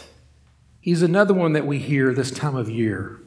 He's 0.82 1.02
another 1.02 1.34
one 1.34 1.52
that 1.52 1.66
we 1.66 1.78
hear 1.78 2.14
this 2.14 2.30
time 2.30 2.56
of 2.56 2.70
year. 2.70 3.20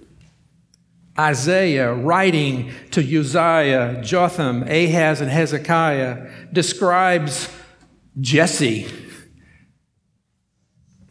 Isaiah, 1.19 1.93
writing 1.93 2.71
to 2.89 3.19
Uzziah, 3.19 4.01
Jotham, 4.03 4.63
Ahaz, 4.63 5.21
and 5.21 5.29
Hezekiah, 5.29 6.31
describes 6.51 7.47
Jesse 8.19 8.91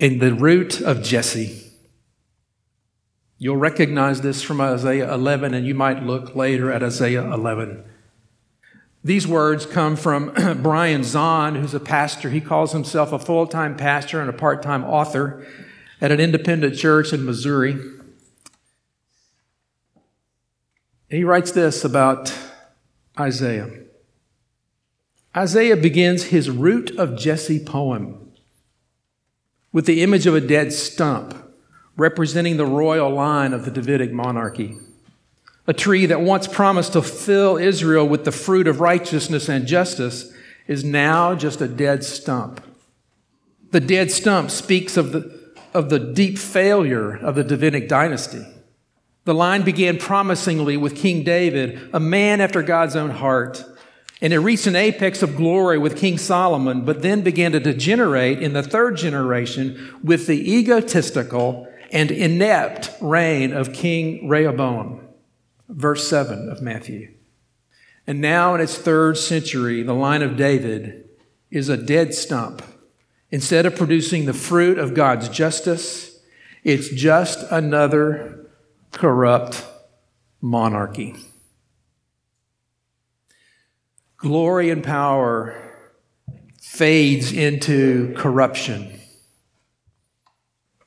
in 0.00 0.18
the 0.18 0.34
root 0.34 0.80
of 0.80 1.04
Jesse. 1.04 1.61
You'll 3.42 3.56
recognize 3.56 4.20
this 4.20 4.40
from 4.40 4.60
Isaiah 4.60 5.12
11, 5.12 5.52
and 5.52 5.66
you 5.66 5.74
might 5.74 6.04
look 6.04 6.36
later 6.36 6.70
at 6.70 6.80
Isaiah 6.80 7.24
11. 7.24 7.82
These 9.02 9.26
words 9.26 9.66
come 9.66 9.96
from 9.96 10.32
Brian 10.62 11.00
Zahnd, 11.00 11.58
who's 11.58 11.74
a 11.74 11.80
pastor. 11.80 12.30
He 12.30 12.40
calls 12.40 12.70
himself 12.70 13.12
a 13.12 13.18
full 13.18 13.48
time 13.48 13.76
pastor 13.76 14.20
and 14.20 14.30
a 14.30 14.32
part 14.32 14.62
time 14.62 14.84
author 14.84 15.44
at 16.00 16.12
an 16.12 16.20
independent 16.20 16.76
church 16.76 17.12
in 17.12 17.24
Missouri. 17.24 17.82
He 21.10 21.24
writes 21.24 21.50
this 21.50 21.84
about 21.84 22.32
Isaiah. 23.18 23.70
Isaiah 25.36 25.76
begins 25.76 26.26
his 26.26 26.48
Root 26.48 26.92
of 26.96 27.18
Jesse 27.18 27.58
poem 27.58 28.30
with 29.72 29.86
the 29.86 30.00
image 30.00 30.28
of 30.28 30.36
a 30.36 30.40
dead 30.40 30.72
stump 30.72 31.41
representing 31.96 32.56
the 32.56 32.66
royal 32.66 33.10
line 33.10 33.52
of 33.52 33.64
the 33.64 33.70
Davidic 33.70 34.12
monarchy. 34.12 34.76
A 35.66 35.72
tree 35.72 36.06
that 36.06 36.20
once 36.20 36.46
promised 36.46 36.94
to 36.94 37.02
fill 37.02 37.56
Israel 37.56 38.06
with 38.06 38.24
the 38.24 38.32
fruit 38.32 38.66
of 38.66 38.80
righteousness 38.80 39.48
and 39.48 39.66
justice 39.66 40.32
is 40.66 40.84
now 40.84 41.34
just 41.34 41.60
a 41.60 41.68
dead 41.68 42.04
stump. 42.04 42.64
The 43.70 43.80
dead 43.80 44.10
stump 44.10 44.50
speaks 44.50 44.96
of 44.96 45.12
the 45.12 45.42
of 45.74 45.88
the 45.88 45.98
deep 45.98 46.38
failure 46.38 47.16
of 47.16 47.34
the 47.34 47.44
Davidic 47.44 47.88
dynasty. 47.88 48.44
The 49.24 49.34
line 49.34 49.62
began 49.62 49.98
promisingly 49.98 50.76
with 50.76 50.96
King 50.96 51.22
David, 51.22 51.90
a 51.92 52.00
man 52.00 52.40
after 52.40 52.62
God's 52.62 52.96
own 52.96 53.10
heart, 53.10 53.64
and 54.20 54.32
it 54.32 54.38
reached 54.40 54.66
an 54.66 54.76
apex 54.76 55.22
of 55.22 55.36
glory 55.36 55.78
with 55.78 55.96
King 55.96 56.18
Solomon, 56.18 56.84
but 56.84 57.02
then 57.02 57.22
began 57.22 57.52
to 57.52 57.60
degenerate 57.60 58.42
in 58.42 58.52
the 58.52 58.62
third 58.62 58.96
generation 58.96 59.98
with 60.02 60.26
the 60.26 60.58
egotistical 60.58 61.68
and 61.92 62.10
inept 62.10 62.90
reign 63.00 63.52
of 63.52 63.72
King 63.72 64.28
Rehoboam. 64.28 65.06
Verse 65.68 66.08
7 66.08 66.48
of 66.48 66.60
Matthew. 66.60 67.14
And 68.06 68.20
now 68.20 68.54
in 68.54 68.60
its 68.60 68.76
third 68.76 69.16
century, 69.16 69.82
the 69.82 69.94
line 69.94 70.22
of 70.22 70.36
David 70.36 71.08
is 71.50 71.68
a 71.68 71.76
dead 71.76 72.14
stump 72.14 72.62
Instead 73.32 73.64
of 73.64 73.74
producing 73.74 74.26
the 74.26 74.34
fruit 74.34 74.78
of 74.78 74.92
God's 74.92 75.30
justice, 75.30 76.20
it's 76.62 76.90
just 76.90 77.50
another 77.50 78.50
corrupt 78.92 79.66
monarchy. 80.42 81.16
Glory 84.18 84.68
and 84.68 84.84
power 84.84 85.56
fades 86.60 87.32
into 87.32 88.12
corruption. 88.18 89.00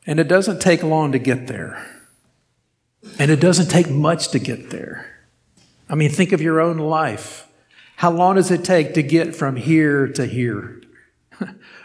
And 0.07 0.19
it 0.19 0.27
doesn't 0.27 0.62
take 0.62 0.83
long 0.83 1.12
to 1.12 1.19
get 1.19 1.47
there. 1.47 1.85
And 3.19 3.31
it 3.31 3.39
doesn't 3.39 3.69
take 3.69 3.89
much 3.89 4.29
to 4.29 4.39
get 4.39 4.69
there. 4.69 5.12
I 5.89 5.95
mean, 5.95 6.09
think 6.09 6.31
of 6.31 6.41
your 6.41 6.59
own 6.59 6.77
life. 6.77 7.47
How 7.97 8.12
long 8.12 8.35
does 8.35 8.51
it 8.51 8.63
take 8.63 8.93
to 8.95 9.03
get 9.03 9.35
from 9.35 9.55
here 9.55 10.07
to 10.09 10.25
here? 10.25 10.81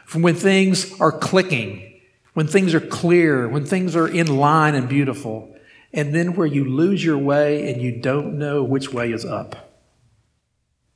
From 0.04 0.22
when 0.22 0.34
things 0.34 0.98
are 1.00 1.12
clicking, 1.12 2.00
when 2.34 2.46
things 2.46 2.74
are 2.74 2.80
clear, 2.80 3.48
when 3.48 3.64
things 3.64 3.94
are 3.94 4.08
in 4.08 4.26
line 4.38 4.74
and 4.74 4.88
beautiful, 4.88 5.54
and 5.92 6.14
then 6.14 6.34
where 6.34 6.46
you 6.46 6.64
lose 6.64 7.04
your 7.04 7.18
way 7.18 7.70
and 7.70 7.82
you 7.82 8.00
don't 8.00 8.38
know 8.38 8.62
which 8.62 8.92
way 8.92 9.12
is 9.12 9.24
up. 9.24 9.70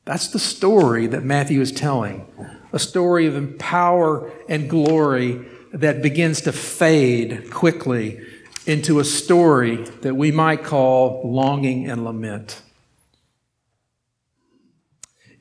That's 0.04 0.28
the 0.28 0.38
story 0.38 1.06
that 1.06 1.24
Matthew 1.24 1.60
is 1.60 1.72
telling 1.72 2.26
a 2.72 2.78
story 2.78 3.26
of 3.26 3.58
power 3.58 4.32
and 4.48 4.68
glory 4.68 5.46
that 5.74 6.02
begins 6.02 6.40
to 6.42 6.52
fade 6.52 7.50
quickly 7.50 8.20
into 8.64 9.00
a 9.00 9.04
story 9.04 9.76
that 10.02 10.14
we 10.14 10.30
might 10.30 10.62
call 10.62 11.20
longing 11.24 11.90
and 11.90 12.04
lament. 12.04 12.62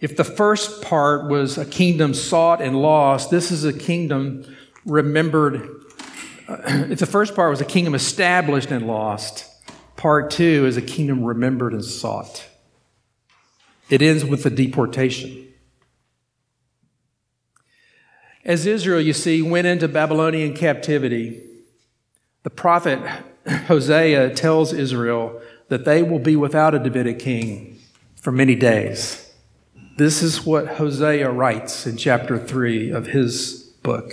If 0.02 0.18
the 0.18 0.24
first 0.24 0.82
part 0.82 1.30
was 1.30 1.58
a 1.58 1.66
kingdom 1.66 2.14
sought 2.14 2.62
and 2.62 2.76
lost, 2.82 3.30
this 3.30 3.52
is 3.52 3.64
a 3.64 3.72
kingdom 3.72 4.44
remembered. 4.86 5.70
Uh, 6.48 6.58
if 6.90 7.00
the 7.00 7.06
first 7.06 7.36
part 7.36 7.52
was 7.52 7.62
a 7.62 7.66
kingdom 7.66 7.94
established 7.94 8.72
and 8.72 8.88
lost, 8.88 9.46
part 9.96 10.32
two 10.32 10.66
is 10.66 10.78
a 10.78 10.82
kingdom 10.82 11.24
remembered 11.24 11.74
and 11.74 11.86
sought. 11.86 12.46
It 13.90 14.02
ends 14.02 14.26
with 14.26 14.44
the 14.44 14.50
deportation. 14.50 15.43
As 18.46 18.66
Israel, 18.66 19.00
you 19.00 19.14
see, 19.14 19.42
went 19.42 19.68
into 19.68 19.88
Babylonian 19.88 20.54
captivity, 20.54 21.42
the 22.44 22.50
prophet 22.50 23.00
Hosea 23.48 24.34
tells 24.36 24.74
Israel 24.74 25.42
that 25.70 25.86
they 25.86 26.04
will 26.04 26.20
be 26.20 26.36
without 26.36 26.76
a 26.76 26.80
Davidic 26.80 27.20
king 27.20 27.80
for 28.22 28.32
many 28.32 28.56
days. 28.56 29.32
This 29.98 30.22
is 30.22 30.46
what 30.46 30.68
Hosea 30.68 31.30
writes 31.30 31.88
in 31.88 31.98
chapter 31.98 32.38
3 32.38 32.90
of 32.90 33.08
his 33.08 33.74
book. 33.82 34.12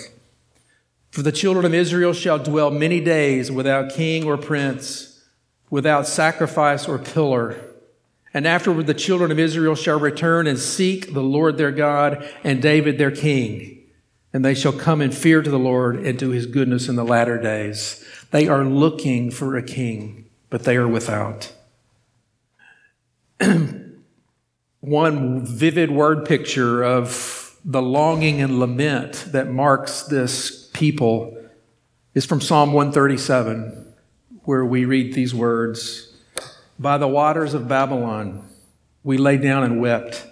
For 1.10 1.22
the 1.22 1.32
children 1.32 1.64
of 1.64 1.74
Israel 1.74 2.12
shall 2.12 2.38
dwell 2.38 2.70
many 2.70 3.00
days 3.00 3.50
without 3.50 3.90
king 3.90 4.24
or 4.24 4.36
prince, 4.36 5.24
without 5.70 6.06
sacrifice 6.06 6.86
or 6.86 6.98
pillar. 6.98 7.56
And 8.32 8.46
afterward 8.46 8.86
the 8.86 8.94
children 8.94 9.32
of 9.32 9.40
Israel 9.40 9.74
shall 9.74 9.98
return 9.98 10.46
and 10.46 10.58
seek 10.58 11.14
the 11.14 11.22
Lord 11.22 11.56
their 11.56 11.72
God 11.72 12.28
and 12.44 12.62
David 12.62 12.96
their 12.96 13.10
king. 13.10 13.79
And 14.32 14.44
they 14.44 14.54
shall 14.54 14.72
come 14.72 15.00
in 15.00 15.10
fear 15.10 15.42
to 15.42 15.50
the 15.50 15.58
Lord 15.58 15.96
and 15.96 16.18
to 16.20 16.30
his 16.30 16.46
goodness 16.46 16.88
in 16.88 16.96
the 16.96 17.04
latter 17.04 17.40
days. 17.40 18.04
They 18.30 18.46
are 18.48 18.64
looking 18.64 19.30
for 19.30 19.56
a 19.56 19.62
king, 19.62 20.26
but 20.50 20.64
they 20.64 20.76
are 20.76 20.88
without. 20.88 21.52
one 24.80 25.44
vivid 25.44 25.90
word 25.90 26.24
picture 26.24 26.82
of 26.82 27.56
the 27.64 27.82
longing 27.82 28.40
and 28.40 28.58
lament 28.58 29.26
that 29.28 29.50
marks 29.50 30.02
this 30.04 30.68
people 30.72 31.36
is 32.14 32.24
from 32.24 32.40
Psalm 32.40 32.72
137, 32.72 33.94
where 34.44 34.64
we 34.64 34.84
read 34.84 35.12
these 35.12 35.34
words 35.34 36.16
By 36.78 36.98
the 36.98 37.08
waters 37.08 37.54
of 37.54 37.68
Babylon, 37.68 38.48
we 39.04 39.18
lay 39.18 39.36
down 39.36 39.62
and 39.62 39.80
wept 39.80 40.26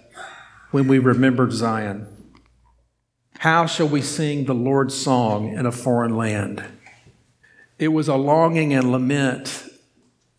when 0.71 0.89
we 0.89 0.99
remembered 0.99 1.53
Zion. 1.53 2.07
How 3.39 3.67
shall 3.67 3.89
we 3.89 4.03
sing 4.03 4.47
the 4.47 4.55
Lord's 4.55 4.97
song 4.97 5.53
in 5.53 5.65
a 5.65 5.71
foreign 5.71 6.17
land? 6.17 6.65
It 7.79 7.89
was 7.89 8.09
a 8.09 8.17
longing 8.17 8.75
and 8.75 8.91
lament 8.91 9.65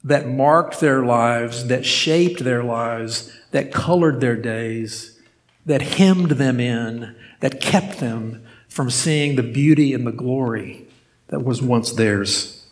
that 0.03 0.27
marked 0.27 0.81
their 0.81 1.05
lives, 1.05 1.67
that 1.67 1.85
shaped 1.85 2.43
their 2.43 2.61
lives, 2.61 3.31
that 3.51 3.71
colored 3.71 4.19
their 4.19 4.35
days, 4.35 5.17
that 5.65 5.81
hemmed 5.81 6.31
them 6.31 6.59
in, 6.59 7.15
that 7.39 7.61
kept 7.61 7.99
them 7.99 8.45
from 8.67 8.89
seeing 8.89 9.37
the 9.37 9.43
beauty 9.43 9.93
and 9.93 10.05
the 10.05 10.11
glory 10.11 10.85
that 11.27 11.45
was 11.45 11.61
once 11.61 11.93
theirs. 11.93 12.67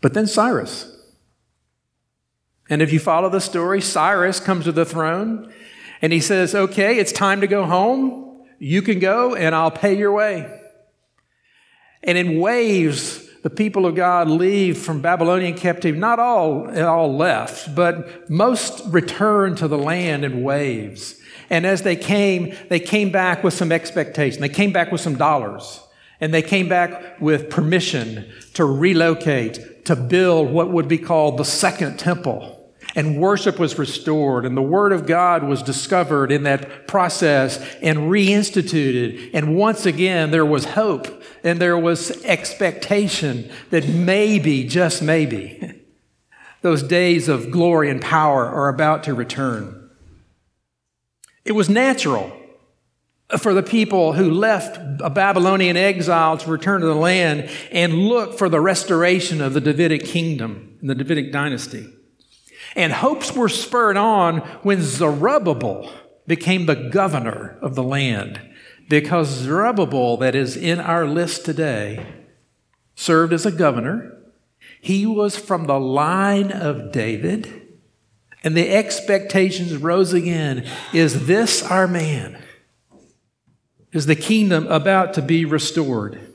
But 0.00 0.14
then 0.14 0.26
Cyrus. 0.26 0.96
And 2.70 2.80
if 2.80 2.90
you 2.90 3.00
follow 3.00 3.28
the 3.28 3.40
story, 3.40 3.82
Cyrus 3.82 4.40
comes 4.40 4.64
to 4.64 4.72
the 4.72 4.86
throne 4.86 5.52
and 6.02 6.12
he 6.12 6.20
says, 6.20 6.54
Okay, 6.54 6.98
it's 6.98 7.12
time 7.12 7.40
to 7.40 7.46
go 7.46 7.64
home. 7.64 8.44
You 8.58 8.82
can 8.82 8.98
go 8.98 9.34
and 9.34 9.54
I'll 9.54 9.70
pay 9.70 9.96
your 9.96 10.12
way. 10.12 10.50
And 12.02 12.16
in 12.16 12.38
waves, 12.38 13.26
the 13.42 13.50
people 13.50 13.86
of 13.86 13.94
God 13.94 14.28
leave 14.28 14.78
from 14.78 15.00
Babylonian 15.00 15.54
captivity. 15.54 15.98
Not 15.98 16.18
all, 16.18 16.78
all 16.80 17.16
left, 17.16 17.74
but 17.74 18.30
most 18.30 18.82
returned 18.86 19.58
to 19.58 19.68
the 19.68 19.78
land 19.78 20.24
in 20.24 20.42
waves. 20.42 21.20
And 21.50 21.64
as 21.66 21.82
they 21.82 21.96
came, 21.96 22.56
they 22.70 22.80
came 22.80 23.10
back 23.10 23.44
with 23.44 23.54
some 23.54 23.70
expectation. 23.70 24.40
They 24.40 24.48
came 24.48 24.72
back 24.72 24.90
with 24.90 25.00
some 25.00 25.16
dollars. 25.16 25.80
And 26.20 26.32
they 26.32 26.42
came 26.42 26.68
back 26.68 27.20
with 27.20 27.50
permission 27.50 28.26
to 28.54 28.64
relocate, 28.64 29.84
to 29.84 29.94
build 29.94 30.50
what 30.50 30.72
would 30.72 30.88
be 30.88 30.98
called 30.98 31.36
the 31.36 31.44
second 31.44 31.98
temple 31.98 32.55
and 32.96 33.18
worship 33.18 33.58
was 33.58 33.78
restored, 33.78 34.46
and 34.46 34.56
the 34.56 34.62
Word 34.62 34.90
of 34.90 35.06
God 35.06 35.44
was 35.44 35.62
discovered 35.62 36.32
in 36.32 36.44
that 36.44 36.88
process 36.88 37.58
and 37.82 38.10
reinstituted. 38.10 39.30
And 39.34 39.54
once 39.54 39.84
again, 39.84 40.30
there 40.30 40.46
was 40.46 40.64
hope 40.64 41.22
and 41.44 41.60
there 41.60 41.76
was 41.76 42.24
expectation 42.24 43.50
that 43.68 43.86
maybe, 43.86 44.64
just 44.64 45.02
maybe, 45.02 45.84
those 46.62 46.82
days 46.82 47.28
of 47.28 47.50
glory 47.50 47.90
and 47.90 48.00
power 48.00 48.46
are 48.46 48.68
about 48.68 49.04
to 49.04 49.14
return. 49.14 49.90
It 51.44 51.52
was 51.52 51.68
natural 51.68 52.32
for 53.38 53.52
the 53.52 53.62
people 53.62 54.14
who 54.14 54.30
left 54.30 54.78
a 55.02 55.10
Babylonian 55.10 55.76
exile 55.76 56.38
to 56.38 56.50
return 56.50 56.80
to 56.80 56.86
the 56.86 56.94
land 56.94 57.50
and 57.70 57.92
look 57.92 58.38
for 58.38 58.48
the 58.48 58.60
restoration 58.60 59.42
of 59.42 59.52
the 59.52 59.60
Davidic 59.60 60.04
kingdom 60.04 60.78
and 60.80 60.88
the 60.88 60.94
Davidic 60.94 61.30
dynasty. 61.30 61.92
And 62.76 62.92
hopes 62.92 63.34
were 63.34 63.48
spurred 63.48 63.96
on 63.96 64.38
when 64.62 64.82
Zerubbabel 64.82 65.90
became 66.26 66.66
the 66.66 66.74
governor 66.90 67.58
of 67.62 67.74
the 67.74 67.82
land. 67.82 68.40
Because 68.88 69.28
Zerubbabel, 69.28 70.18
that 70.18 70.34
is 70.34 70.56
in 70.56 70.78
our 70.78 71.06
list 71.06 71.44
today, 71.44 72.06
served 72.94 73.32
as 73.32 73.46
a 73.46 73.50
governor. 73.50 74.12
He 74.80 75.06
was 75.06 75.36
from 75.36 75.66
the 75.66 75.80
line 75.80 76.52
of 76.52 76.92
David. 76.92 77.62
And 78.44 78.56
the 78.56 78.70
expectations 78.70 79.76
rose 79.76 80.12
again. 80.12 80.68
Is 80.92 81.26
this 81.26 81.62
our 81.64 81.88
man? 81.88 82.40
Is 83.92 84.06
the 84.06 84.14
kingdom 84.14 84.66
about 84.68 85.14
to 85.14 85.22
be 85.22 85.44
restored? 85.44 86.25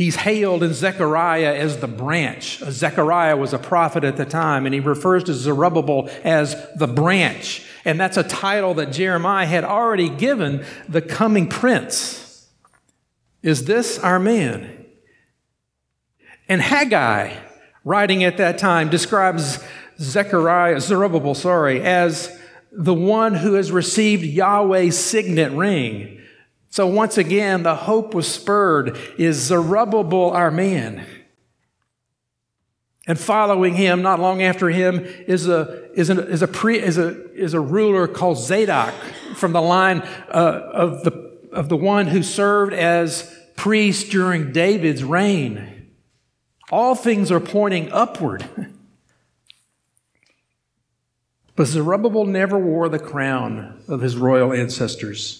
He's 0.00 0.16
hailed 0.16 0.62
in 0.62 0.72
Zechariah 0.72 1.54
as 1.54 1.76
the 1.76 1.86
branch. 1.86 2.60
Zechariah 2.60 3.36
was 3.36 3.52
a 3.52 3.58
prophet 3.58 4.02
at 4.02 4.16
the 4.16 4.24
time, 4.24 4.64
and 4.64 4.72
he 4.72 4.80
refers 4.80 5.24
to 5.24 5.34
Zerubbabel 5.34 6.08
as 6.24 6.56
the 6.74 6.86
branch. 6.86 7.66
And 7.84 8.00
that's 8.00 8.16
a 8.16 8.22
title 8.22 8.72
that 8.76 8.92
Jeremiah 8.92 9.44
had 9.44 9.62
already 9.62 10.08
given 10.08 10.64
the 10.88 11.02
coming 11.02 11.48
prince. 11.48 12.48
Is 13.42 13.66
this 13.66 13.98
our 13.98 14.18
man? 14.18 14.86
And 16.48 16.62
Haggai, 16.62 17.36
writing 17.84 18.24
at 18.24 18.38
that 18.38 18.56
time, 18.56 18.88
describes 18.88 19.62
Zechariah, 20.00 20.80
Zerubbabel, 20.80 21.34
sorry, 21.34 21.82
as 21.82 22.34
the 22.72 22.94
one 22.94 23.34
who 23.34 23.52
has 23.52 23.70
received 23.70 24.24
Yahweh's 24.24 24.98
signet 24.98 25.52
ring. 25.52 26.19
So 26.70 26.86
once 26.86 27.18
again, 27.18 27.64
the 27.64 27.74
hope 27.74 28.14
was 28.14 28.32
spurred. 28.32 28.96
Is 29.18 29.38
Zerubbabel 29.38 30.30
our 30.30 30.50
man? 30.50 31.04
And 33.06 33.18
following 33.18 33.74
him, 33.74 34.02
not 34.02 34.20
long 34.20 34.40
after 34.40 34.68
him, 34.68 35.00
is 35.00 35.48
a, 35.48 35.90
is 35.98 36.10
a, 36.10 36.28
is 36.28 36.42
a, 36.42 36.48
pre, 36.48 36.78
is 36.80 36.96
a, 36.96 37.32
is 37.32 37.54
a 37.54 37.60
ruler 37.60 38.06
called 38.06 38.38
Zadok 38.38 38.94
from 39.34 39.52
the 39.52 39.60
line 39.60 40.02
uh, 40.28 40.70
of, 40.72 41.02
the, 41.02 41.10
of 41.50 41.68
the 41.68 41.76
one 41.76 42.06
who 42.06 42.22
served 42.22 42.72
as 42.72 43.36
priest 43.56 44.10
during 44.10 44.52
David's 44.52 45.02
reign. 45.02 45.90
All 46.70 46.94
things 46.94 47.32
are 47.32 47.40
pointing 47.40 47.90
upward. 47.90 48.46
But 51.56 51.66
Zerubbabel 51.66 52.24
never 52.24 52.58
wore 52.58 52.88
the 52.88 52.98
crown 52.98 53.82
of 53.86 54.00
his 54.00 54.16
royal 54.16 54.50
ancestors. 54.50 55.39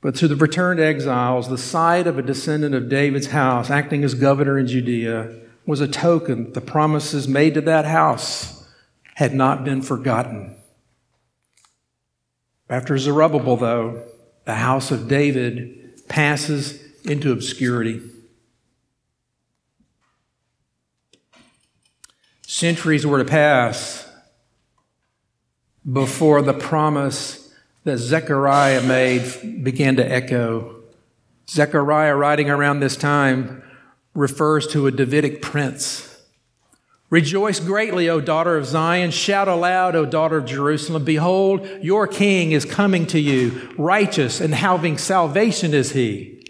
But 0.00 0.14
to 0.16 0.28
the 0.28 0.36
returned 0.36 0.78
exiles, 0.78 1.48
the 1.48 1.58
sight 1.58 2.06
of 2.06 2.18
a 2.18 2.22
descendant 2.22 2.74
of 2.74 2.88
David's 2.88 3.28
house 3.28 3.68
acting 3.68 4.04
as 4.04 4.14
governor 4.14 4.58
in 4.58 4.66
Judea 4.66 5.34
was 5.66 5.80
a 5.80 5.88
token 5.88 6.44
that 6.44 6.54
the 6.54 6.60
promises 6.60 7.26
made 7.26 7.54
to 7.54 7.60
that 7.62 7.84
house 7.84 8.66
had 9.16 9.34
not 9.34 9.64
been 9.64 9.82
forgotten. 9.82 10.56
After 12.70 12.96
Zerubbabel, 12.96 13.56
though, 13.56 14.04
the 14.44 14.54
house 14.54 14.90
of 14.90 15.08
David 15.08 16.06
passes 16.08 16.80
into 17.04 17.32
obscurity. 17.32 18.00
Centuries 22.46 23.06
were 23.06 23.18
to 23.18 23.24
pass 23.24 24.08
before 25.90 26.42
the 26.42 26.54
promise 26.54 27.47
that 27.88 27.98
Zechariah 27.98 28.82
made 28.82 29.64
began 29.64 29.96
to 29.96 30.06
echo. 30.06 30.76
Zechariah, 31.48 32.14
writing 32.14 32.50
around 32.50 32.80
this 32.80 32.96
time, 32.96 33.62
refers 34.14 34.66
to 34.68 34.86
a 34.86 34.90
Davidic 34.90 35.40
prince. 35.40 36.22
Rejoice 37.08 37.60
greatly, 37.60 38.10
O 38.10 38.20
daughter 38.20 38.58
of 38.58 38.66
Zion. 38.66 39.10
Shout 39.10 39.48
aloud, 39.48 39.96
O 39.96 40.04
daughter 40.04 40.36
of 40.36 40.44
Jerusalem. 40.44 41.04
Behold, 41.04 41.66
your 41.80 42.06
king 42.06 42.52
is 42.52 42.66
coming 42.66 43.06
to 43.06 43.18
you, 43.18 43.74
righteous 43.78 44.38
and 44.38 44.54
having 44.54 44.98
salvation 44.98 45.72
is 45.72 45.92
he. 45.92 46.46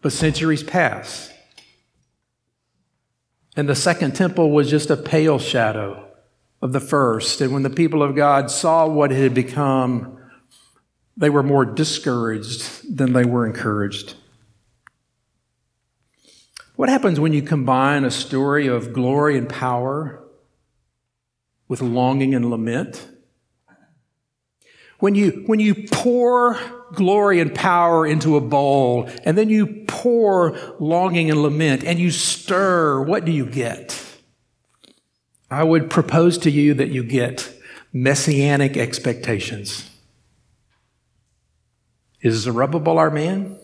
But 0.00 0.12
centuries 0.12 0.62
pass, 0.62 1.32
and 3.56 3.68
the 3.68 3.74
second 3.74 4.14
temple 4.14 4.52
was 4.52 4.70
just 4.70 4.90
a 4.90 4.96
pale 4.96 5.40
shadow 5.40 6.09
of 6.62 6.72
the 6.72 6.80
first. 6.80 7.40
And 7.40 7.52
when 7.52 7.62
the 7.62 7.70
people 7.70 8.02
of 8.02 8.14
God 8.14 8.50
saw 8.50 8.86
what 8.86 9.12
it 9.12 9.16
had 9.16 9.34
become, 9.34 10.18
they 11.16 11.30
were 11.30 11.42
more 11.42 11.64
discouraged 11.64 12.96
than 12.96 13.12
they 13.12 13.24
were 13.24 13.46
encouraged. 13.46 14.14
What 16.76 16.88
happens 16.88 17.20
when 17.20 17.32
you 17.32 17.42
combine 17.42 18.04
a 18.04 18.10
story 18.10 18.66
of 18.66 18.92
glory 18.92 19.36
and 19.36 19.48
power 19.48 20.24
with 21.68 21.82
longing 21.82 22.34
and 22.34 22.50
lament? 22.50 23.06
When 24.98 25.14
you, 25.14 25.44
when 25.46 25.60
you 25.60 25.86
pour 25.90 26.58
glory 26.94 27.40
and 27.40 27.54
power 27.54 28.06
into 28.06 28.36
a 28.36 28.40
bowl 28.40 29.08
and 29.24 29.36
then 29.36 29.48
you 29.48 29.84
pour 29.86 30.56
longing 30.78 31.30
and 31.30 31.42
lament 31.42 31.84
and 31.84 31.98
you 31.98 32.10
stir, 32.10 33.02
what 33.02 33.24
do 33.24 33.32
you 33.32 33.46
get? 33.46 34.09
I 35.50 35.64
would 35.64 35.90
propose 35.90 36.38
to 36.38 36.50
you 36.50 36.74
that 36.74 36.90
you 36.90 37.02
get 37.02 37.52
messianic 37.92 38.76
expectations. 38.76 39.90
Is 42.20 42.36
Zerubbabel 42.36 42.98
our 42.98 43.10
man? 43.10 43.58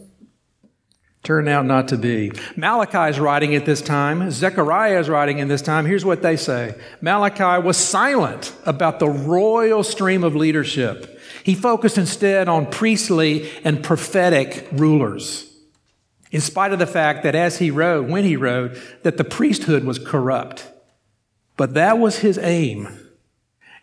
Turned 1.22 1.48
out 1.48 1.66
not 1.66 1.88
to 1.88 1.96
be. 1.96 2.32
Malachi 2.56 3.10
is 3.10 3.18
writing 3.18 3.54
at 3.54 3.66
this 3.66 3.82
time. 3.82 4.30
Zechariah 4.30 5.00
is 5.00 5.08
writing 5.08 5.38
in 5.38 5.48
this 5.48 5.60
time. 5.60 5.84
Here's 5.84 6.04
what 6.04 6.22
they 6.22 6.36
say 6.36 6.76
Malachi 7.00 7.64
was 7.64 7.76
silent 7.76 8.52
about 8.64 9.00
the 9.00 9.08
royal 9.08 9.82
stream 9.82 10.24
of 10.24 10.36
leadership. 10.36 11.20
He 11.42 11.54
focused 11.54 11.98
instead 11.98 12.48
on 12.48 12.66
priestly 12.66 13.50
and 13.64 13.82
prophetic 13.82 14.68
rulers. 14.72 15.52
In 16.30 16.40
spite 16.40 16.72
of 16.72 16.78
the 16.78 16.86
fact 16.86 17.22
that 17.22 17.34
as 17.34 17.58
he 17.58 17.70
wrote, 17.70 18.08
when 18.08 18.24
he 18.24 18.36
wrote, 18.36 18.76
that 19.02 19.16
the 19.16 19.24
priesthood 19.24 19.84
was 19.84 19.98
corrupt. 19.98 20.68
But 21.56 21.74
that 21.74 21.98
was 21.98 22.18
his 22.18 22.38
aim. 22.38 22.88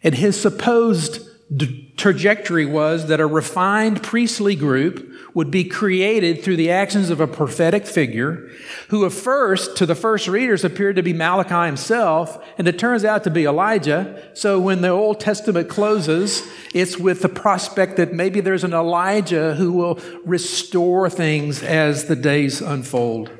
And 0.03 0.15
his 0.15 0.39
supposed 0.39 1.27
d- 1.55 1.93
trajectory 1.97 2.65
was 2.65 3.07
that 3.07 3.19
a 3.19 3.25
refined 3.25 4.03
priestly 4.03 4.55
group 4.55 5.09
would 5.33 5.49
be 5.49 5.63
created 5.63 6.43
through 6.43 6.57
the 6.57 6.69
actions 6.69 7.09
of 7.09 7.19
a 7.19 7.27
prophetic 7.27 7.87
figure 7.87 8.49
who, 8.89 9.05
at 9.05 9.11
first, 9.11 9.77
to 9.77 9.85
the 9.85 9.95
first 9.95 10.27
readers, 10.27 10.63
appeared 10.63 10.95
to 10.95 11.03
be 11.03 11.13
Malachi 11.13 11.65
himself, 11.65 12.43
and 12.57 12.67
it 12.67 12.77
turns 12.77 13.03
out 13.03 13.23
to 13.23 13.31
be 13.31 13.45
Elijah. 13.45 14.29
So 14.33 14.59
when 14.59 14.81
the 14.81 14.89
Old 14.89 15.19
Testament 15.19 15.69
closes, 15.69 16.43
it's 16.73 16.97
with 16.97 17.21
the 17.21 17.29
prospect 17.29 17.97
that 17.97 18.13
maybe 18.13 18.41
there's 18.41 18.63
an 18.63 18.73
Elijah 18.73 19.55
who 19.55 19.71
will 19.71 19.99
restore 20.25 21.09
things 21.09 21.63
as 21.63 22.05
the 22.05 22.15
days 22.15 22.61
unfold. 22.61 23.31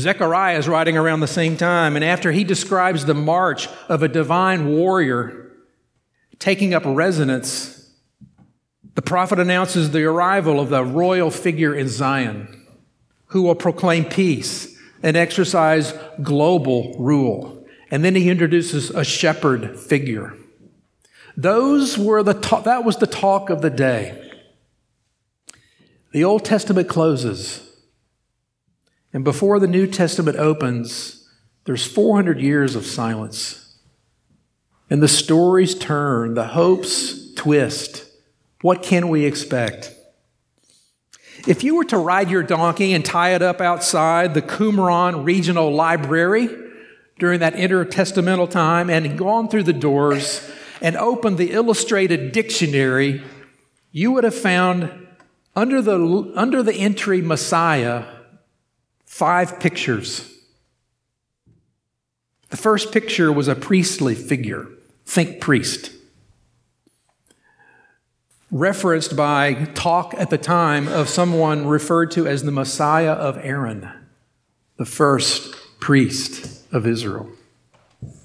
Zechariah 0.00 0.58
is 0.58 0.68
writing 0.68 0.96
around 0.96 1.20
the 1.20 1.26
same 1.26 1.56
time, 1.56 1.96
and 1.96 2.04
after 2.04 2.32
he 2.32 2.44
describes 2.44 3.04
the 3.04 3.14
march 3.14 3.68
of 3.88 4.02
a 4.02 4.08
divine 4.08 4.68
warrior 4.68 5.52
taking 6.38 6.74
up 6.74 6.82
residence, 6.84 7.92
the 8.94 9.02
prophet 9.02 9.38
announces 9.38 9.90
the 9.90 10.02
arrival 10.04 10.58
of 10.58 10.70
the 10.70 10.84
royal 10.84 11.30
figure 11.30 11.74
in 11.74 11.88
Zion 11.88 12.66
who 13.26 13.42
will 13.42 13.54
proclaim 13.54 14.04
peace 14.04 14.76
and 15.02 15.16
exercise 15.16 15.94
global 16.22 16.96
rule. 16.98 17.64
And 17.90 18.04
then 18.04 18.14
he 18.14 18.28
introduces 18.28 18.90
a 18.90 19.04
shepherd 19.04 19.78
figure. 19.78 20.34
Those 21.36 21.96
were 21.96 22.22
the 22.22 22.34
ta- 22.34 22.60
that 22.60 22.84
was 22.84 22.96
the 22.96 23.06
talk 23.06 23.50
of 23.50 23.62
the 23.62 23.70
day. 23.70 24.30
The 26.12 26.24
Old 26.24 26.44
Testament 26.44 26.88
closes 26.88 27.69
and 29.12 29.24
before 29.24 29.58
the 29.58 29.66
New 29.66 29.86
Testament 29.86 30.36
opens, 30.36 31.28
there's 31.64 31.86
400 31.86 32.40
years 32.40 32.76
of 32.76 32.86
silence. 32.86 33.78
And 34.88 35.02
the 35.02 35.08
stories 35.08 35.74
turn, 35.74 36.34
the 36.34 36.48
hopes 36.48 37.34
twist. 37.34 38.06
What 38.62 38.82
can 38.82 39.08
we 39.08 39.24
expect? 39.24 39.94
If 41.46 41.64
you 41.64 41.76
were 41.76 41.84
to 41.84 41.96
ride 41.96 42.30
your 42.30 42.42
donkey 42.42 42.92
and 42.92 43.04
tie 43.04 43.34
it 43.34 43.42
up 43.42 43.60
outside 43.60 44.34
the 44.34 44.42
Qumran 44.42 45.24
Regional 45.24 45.72
Library 45.72 46.48
during 47.18 47.40
that 47.40 47.54
intertestamental 47.54 48.50
time 48.50 48.90
and 48.90 49.16
gone 49.16 49.48
through 49.48 49.62
the 49.62 49.72
doors 49.72 50.48
and 50.82 50.96
opened 50.96 51.38
the 51.38 51.52
illustrated 51.52 52.32
dictionary, 52.32 53.22
you 53.90 54.12
would 54.12 54.24
have 54.24 54.34
found 54.34 55.06
under 55.56 55.80
the, 55.80 56.32
under 56.36 56.62
the 56.62 56.74
entry 56.74 57.22
Messiah 57.22 58.04
five 59.20 59.60
pictures. 59.60 60.32
The 62.48 62.56
first 62.56 62.90
picture 62.90 63.30
was 63.30 63.48
a 63.48 63.54
priestly 63.54 64.14
figure. 64.14 64.66
Think 65.04 65.42
priest. 65.42 65.92
Referenced 68.50 69.16
by 69.16 69.66
talk 69.74 70.14
at 70.16 70.30
the 70.30 70.38
time 70.38 70.88
of 70.88 71.10
someone 71.10 71.66
referred 71.66 72.10
to 72.12 72.26
as 72.26 72.44
the 72.44 72.50
Messiah 72.50 73.12
of 73.12 73.36
Aaron, 73.42 73.90
the 74.78 74.86
first 74.86 75.54
priest 75.80 76.64
of 76.72 76.86
Israel. 76.86 77.28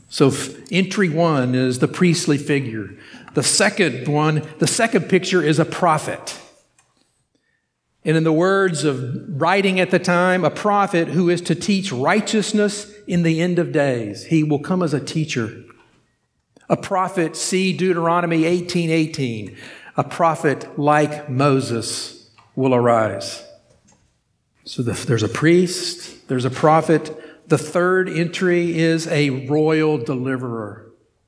So, 0.07 0.31
entry 0.71 1.09
one 1.09 1.55
is 1.55 1.79
the 1.79 1.89
priestly 1.89 2.37
figure. 2.37 2.95
The 3.33 3.43
second 3.43 4.07
one, 4.07 4.47
the 4.59 4.67
second 4.67 5.09
picture 5.09 5.43
is 5.43 5.59
a 5.59 5.65
prophet. 5.65 6.39
And 8.05 8.15
in 8.15 8.23
the 8.23 8.31
words 8.31 8.83
of 8.83 9.41
writing 9.41 9.79
at 9.79 9.89
the 9.89 9.97
time, 9.97 10.45
a 10.45 10.51
prophet 10.51 11.07
who 11.07 11.27
is 11.29 11.41
to 11.41 11.55
teach 11.55 11.91
righteousness 11.91 12.93
in 13.07 13.23
the 13.23 13.41
end 13.41 13.57
of 13.57 13.71
days. 13.71 14.25
He 14.25 14.43
will 14.43 14.59
come 14.59 14.83
as 14.83 14.93
a 14.93 15.03
teacher. 15.03 15.63
A 16.69 16.77
prophet, 16.77 17.35
see 17.35 17.73
Deuteronomy 17.73 18.45
18 18.45 18.91
18. 18.91 19.57
A 19.97 20.03
prophet 20.03 20.77
like 20.77 21.29
Moses 21.29 22.29
will 22.55 22.75
arise. 22.75 23.43
So 24.65 24.83
there's 24.83 25.23
a 25.23 25.29
priest, 25.29 26.27
there's 26.27 26.45
a 26.45 26.49
prophet. 26.49 27.21
The 27.47 27.57
third 27.57 28.09
entry 28.09 28.77
is 28.77 29.07
a 29.07 29.47
royal 29.47 29.99
deliverer. 29.99 30.84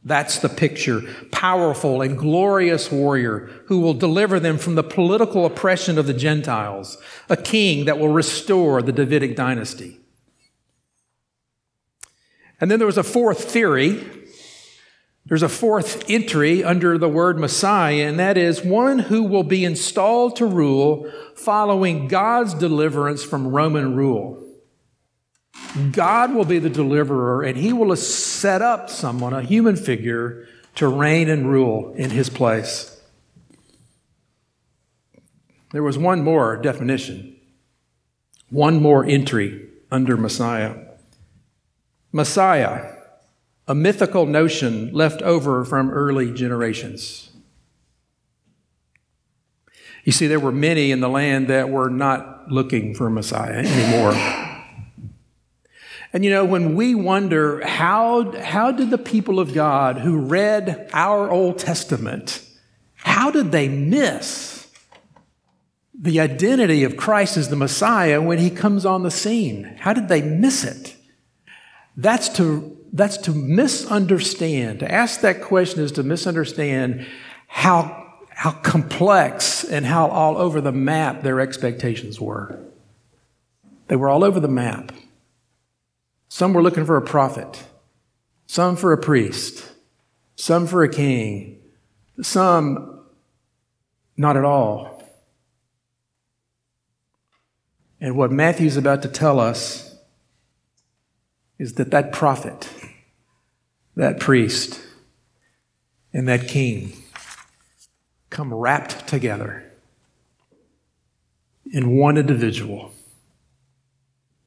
That's 0.08 0.40
the 0.40 0.48
picture. 0.48 1.02
Powerful 1.32 2.02
and 2.02 2.18
glorious 2.18 2.90
warrior 2.90 3.50
who 3.66 3.80
will 3.80 3.94
deliver 3.94 4.40
them 4.40 4.58
from 4.58 4.76
the 4.76 4.84
political 4.84 5.46
oppression 5.46 5.98
of 5.98 6.08
the 6.08 6.14
Gentiles. 6.14 6.98
A 7.30 7.36
king 7.36 7.86
that 7.86 8.00
will 8.00 8.10
restore 8.10 8.82
the 8.82 8.94
Davidic 8.94 9.36
dynasty. 9.36 10.00
And 12.62 12.72
then 12.72 12.80
there 12.80 12.88
was 12.88 12.98
a 12.98 13.04
fourth 13.04 13.52
theory. 13.52 14.04
There's 15.26 15.44
a 15.44 15.50
fourth 15.50 16.10
entry 16.10 16.64
under 16.64 16.98
the 16.98 17.10
word 17.10 17.38
Messiah, 17.38 18.08
and 18.08 18.18
that 18.18 18.38
is 18.38 18.64
one 18.64 19.00
who 19.00 19.24
will 19.24 19.44
be 19.44 19.66
installed 19.66 20.38
to 20.38 20.46
rule 20.46 21.12
following 21.36 22.08
God's 22.08 22.54
deliverance 22.54 23.24
from 23.24 23.50
Roman 23.50 23.94
rule. 23.94 24.47
God 25.92 26.34
will 26.34 26.46
be 26.46 26.60
the 26.60 26.70
deliverer, 26.70 27.44
and 27.44 27.58
he 27.58 27.74
will 27.74 27.96
set 27.96 28.62
up 28.62 28.90
someone, 28.90 29.34
a 29.34 29.42
human 29.42 29.76
figure, 29.76 30.48
to 30.76 30.88
reign 30.88 31.30
and 31.30 31.50
rule 31.50 31.94
in 31.96 32.10
his 32.10 32.30
place. 32.30 33.02
There 35.72 35.84
was 35.84 35.98
one 35.98 36.24
more 36.24 36.58
definition, 36.58 37.36
one 38.50 38.82
more 38.82 39.06
entry 39.06 39.68
under 39.92 40.18
Messiah. 40.18 40.76
Messiah, 42.12 42.94
a 43.68 43.76
mythical 43.76 44.26
notion 44.26 44.94
left 44.94 45.22
over 45.22 45.66
from 45.66 45.92
early 45.92 46.32
generations. 46.32 47.32
You 50.04 50.14
see, 50.14 50.28
there 50.28 50.40
were 50.40 50.54
many 50.54 50.92
in 50.92 51.02
the 51.02 51.10
land 51.10 51.50
that 51.50 51.70
were 51.70 51.90
not 51.90 52.50
looking 52.50 52.96
for 52.96 53.10
Messiah 53.10 53.58
anymore. 53.66 54.57
And 56.14 56.24
you 56.24 56.32
know, 56.32 56.46
when 56.46 56.76
we 56.76 56.96
wonder 56.96 57.66
how, 57.66 58.32
how 58.40 58.72
did 58.72 58.90
the 58.90 58.98
people 58.98 59.40
of 59.40 59.54
God 59.54 60.00
who 60.00 60.18
read 60.18 60.90
our 60.94 61.30
Old 61.30 61.60
Testament, 61.60 62.42
how 62.96 63.30
did 63.30 63.52
they 63.52 63.68
miss 63.68 64.68
the 66.00 66.20
identity 66.20 66.84
of 66.84 66.96
Christ 66.96 67.38
as 67.38 67.50
the 67.50 67.56
Messiah 67.56 68.22
when 68.22 68.38
he 68.38 68.50
comes 68.50 68.86
on 68.86 69.04
the 69.04 69.12
scene? 69.12 69.64
How 69.80 69.94
did 69.94 70.08
they 70.08 70.22
miss 70.22 70.64
it? 70.64 70.96
That's 71.96 72.30
to, 72.38 72.78
that's 72.94 73.18
to 73.18 73.32
misunderstand. 73.32 74.80
To 74.80 74.92
ask 74.92 75.22
that 75.22 75.42
question 75.42 75.82
is 75.84 75.92
to 75.94 76.04
misunderstand 76.04 77.06
how, 77.48 78.14
how 78.30 78.52
complex 78.52 79.64
and 79.64 79.86
how 79.86 80.08
all 80.08 80.38
over 80.38 80.62
the 80.62 80.72
map 80.72 81.24
their 81.24 81.40
expectations 81.40 82.22
were. 82.22 82.60
They 83.88 83.96
were 83.96 84.10
all 84.10 84.24
over 84.24 84.40
the 84.40 84.48
map. 84.48 84.92
Some 86.30 86.54
were 86.54 86.62
looking 86.62 86.86
for 86.86 86.98
a 86.98 87.02
prophet, 87.02 87.64
some 88.46 88.76
for 88.76 88.94
a 88.94 88.98
priest, 88.98 89.72
some 90.36 90.68
for 90.68 90.84
a 90.84 90.90
king, 90.90 91.60
some 92.22 93.06
not 94.18 94.36
at 94.36 94.46
all. 94.46 95.04
And 98.00 98.16
what 98.16 98.32
Matthew's 98.32 98.78
about 98.78 99.02
to 99.04 99.08
tell 99.08 99.40
us 99.40 99.96
is 101.58 101.74
that 101.74 101.92
that 101.92 102.12
prophet, 102.12 102.70
that 103.96 104.20
priest, 104.20 104.82
and 106.14 106.28
that 106.28 106.48
king 106.48 106.94
come 108.30 108.54
wrapped 108.54 109.08
together 109.08 109.72
in 111.72 111.98
one 111.98 112.18
individual. 112.18 112.92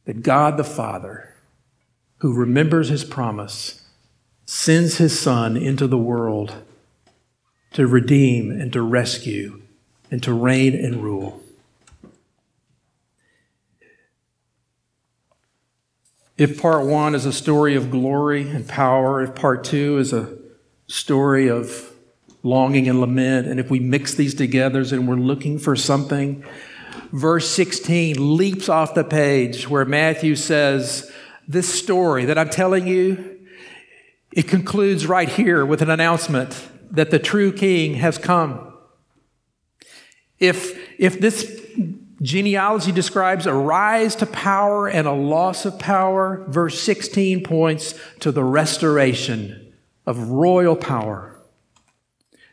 That 0.04 0.22
God 0.22 0.56
the 0.56 0.64
Father 0.64 1.29
who 2.20 2.34
remembers 2.34 2.88
his 2.88 3.04
promise, 3.04 3.82
sends 4.46 4.98
his 4.98 5.18
Son 5.18 5.56
into 5.56 5.86
the 5.86 5.98
world 5.98 6.54
to 7.72 7.86
redeem 7.86 8.50
and 8.50 8.72
to 8.72 8.82
rescue 8.82 9.62
and 10.10 10.22
to 10.22 10.32
reign 10.32 10.74
and 10.74 11.02
rule. 11.02 11.42
If 16.36 16.60
part 16.60 16.86
one 16.86 17.14
is 17.14 17.26
a 17.26 17.32
story 17.32 17.74
of 17.74 17.90
glory 17.90 18.48
and 18.48 18.66
power, 18.66 19.22
if 19.22 19.34
part 19.34 19.62
two 19.62 19.98
is 19.98 20.12
a 20.12 20.36
story 20.88 21.48
of 21.48 21.90
longing 22.42 22.88
and 22.88 23.00
lament, 23.00 23.46
and 23.46 23.60
if 23.60 23.70
we 23.70 23.78
mix 23.78 24.14
these 24.14 24.34
together 24.34 24.80
and 24.80 25.06
we're 25.06 25.16
looking 25.16 25.58
for 25.58 25.76
something, 25.76 26.42
verse 27.12 27.48
16 27.50 28.36
leaps 28.36 28.68
off 28.68 28.94
the 28.94 29.04
page 29.04 29.68
where 29.68 29.84
Matthew 29.84 30.34
says, 30.34 31.10
this 31.50 31.72
story 31.72 32.26
that 32.26 32.38
I'm 32.38 32.48
telling 32.48 32.86
you, 32.86 33.40
it 34.32 34.46
concludes 34.46 35.06
right 35.06 35.28
here 35.28 35.66
with 35.66 35.82
an 35.82 35.90
announcement 35.90 36.68
that 36.92 37.10
the 37.10 37.18
true 37.18 37.52
king 37.52 37.94
has 37.94 38.18
come. 38.18 38.72
If, 40.38 40.78
if 40.98 41.18
this 41.18 41.60
genealogy 42.22 42.92
describes 42.92 43.46
a 43.46 43.52
rise 43.52 44.14
to 44.16 44.26
power 44.26 44.88
and 44.88 45.08
a 45.08 45.12
loss 45.12 45.64
of 45.64 45.76
power, 45.78 46.44
verse 46.48 46.80
16 46.80 47.42
points 47.42 47.94
to 48.20 48.30
the 48.30 48.44
restoration 48.44 49.72
of 50.06 50.30
royal 50.30 50.76
power. 50.76 51.36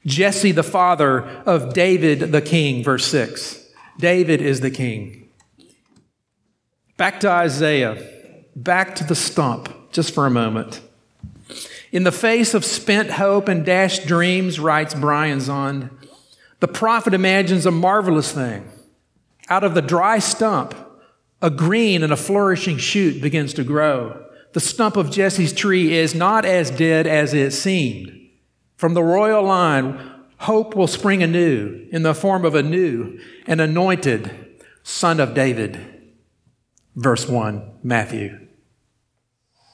Jesse, 0.08 0.54
the 0.54 0.64
father 0.64 1.24
of 1.46 1.74
David 1.74 2.32
the 2.32 2.42
king, 2.42 2.84
verse 2.84 3.06
6. 3.06 3.64
David 4.00 4.42
is 4.42 4.62
the 4.62 4.72
king. 4.72 5.30
Back 6.98 7.20
to 7.20 7.30
Isaiah, 7.30 8.17
back 8.58 8.96
to 8.96 9.04
the 9.04 9.16
stump, 9.16 9.92
just 9.92 10.14
for 10.14 10.26
a 10.26 10.32
moment. 10.32 10.82
In 11.92 12.04
the 12.04 12.12
face 12.12 12.54
of 12.54 12.66
spent 12.66 13.12
hope 13.12 13.48
and 13.48 13.66
dashed 13.66 14.08
dreams, 14.08 14.60
writes 14.60 14.94
Brian 14.94 15.40
Zahnd, 15.40 15.92
the 16.60 16.68
prophet 16.68 17.14
imagines 17.14 17.68
a 17.68 17.72
marvelous 17.72 18.32
thing. 18.32 18.68
Out 19.48 19.64
of 19.64 19.76
the 19.76 19.82
dry 19.82 20.18
stump, 20.18 20.74
a 21.40 21.52
green 21.52 22.02
and 22.02 22.12
a 22.12 22.18
flourishing 22.18 22.78
shoot 22.78 23.22
begins 23.22 23.54
to 23.54 23.64
grow. 23.64 24.26
The 24.54 24.60
stump 24.60 24.98
of 24.98 25.12
Jesse's 25.12 25.54
tree 25.54 25.94
is 25.94 26.16
not 26.16 26.46
as 26.46 26.72
dead 26.72 27.06
as 27.06 27.36
it 27.36 27.52
seemed. 27.52 28.12
From 28.76 28.96
the 28.96 29.04
royal 29.04 29.44
line, 29.44 30.00
hope 30.40 30.76
will 30.76 30.88
spring 30.88 31.22
anew 31.22 31.88
in 31.92 32.02
the 32.02 32.16
form 32.16 32.44
of 32.44 32.56
a 32.56 32.64
new 32.64 33.20
and 33.46 33.62
anointed 33.62 34.58
son 34.82 35.20
of 35.20 35.36
David. 35.36 35.80
Verse 36.96 37.28
1, 37.28 37.72
Matthew. 37.84 38.47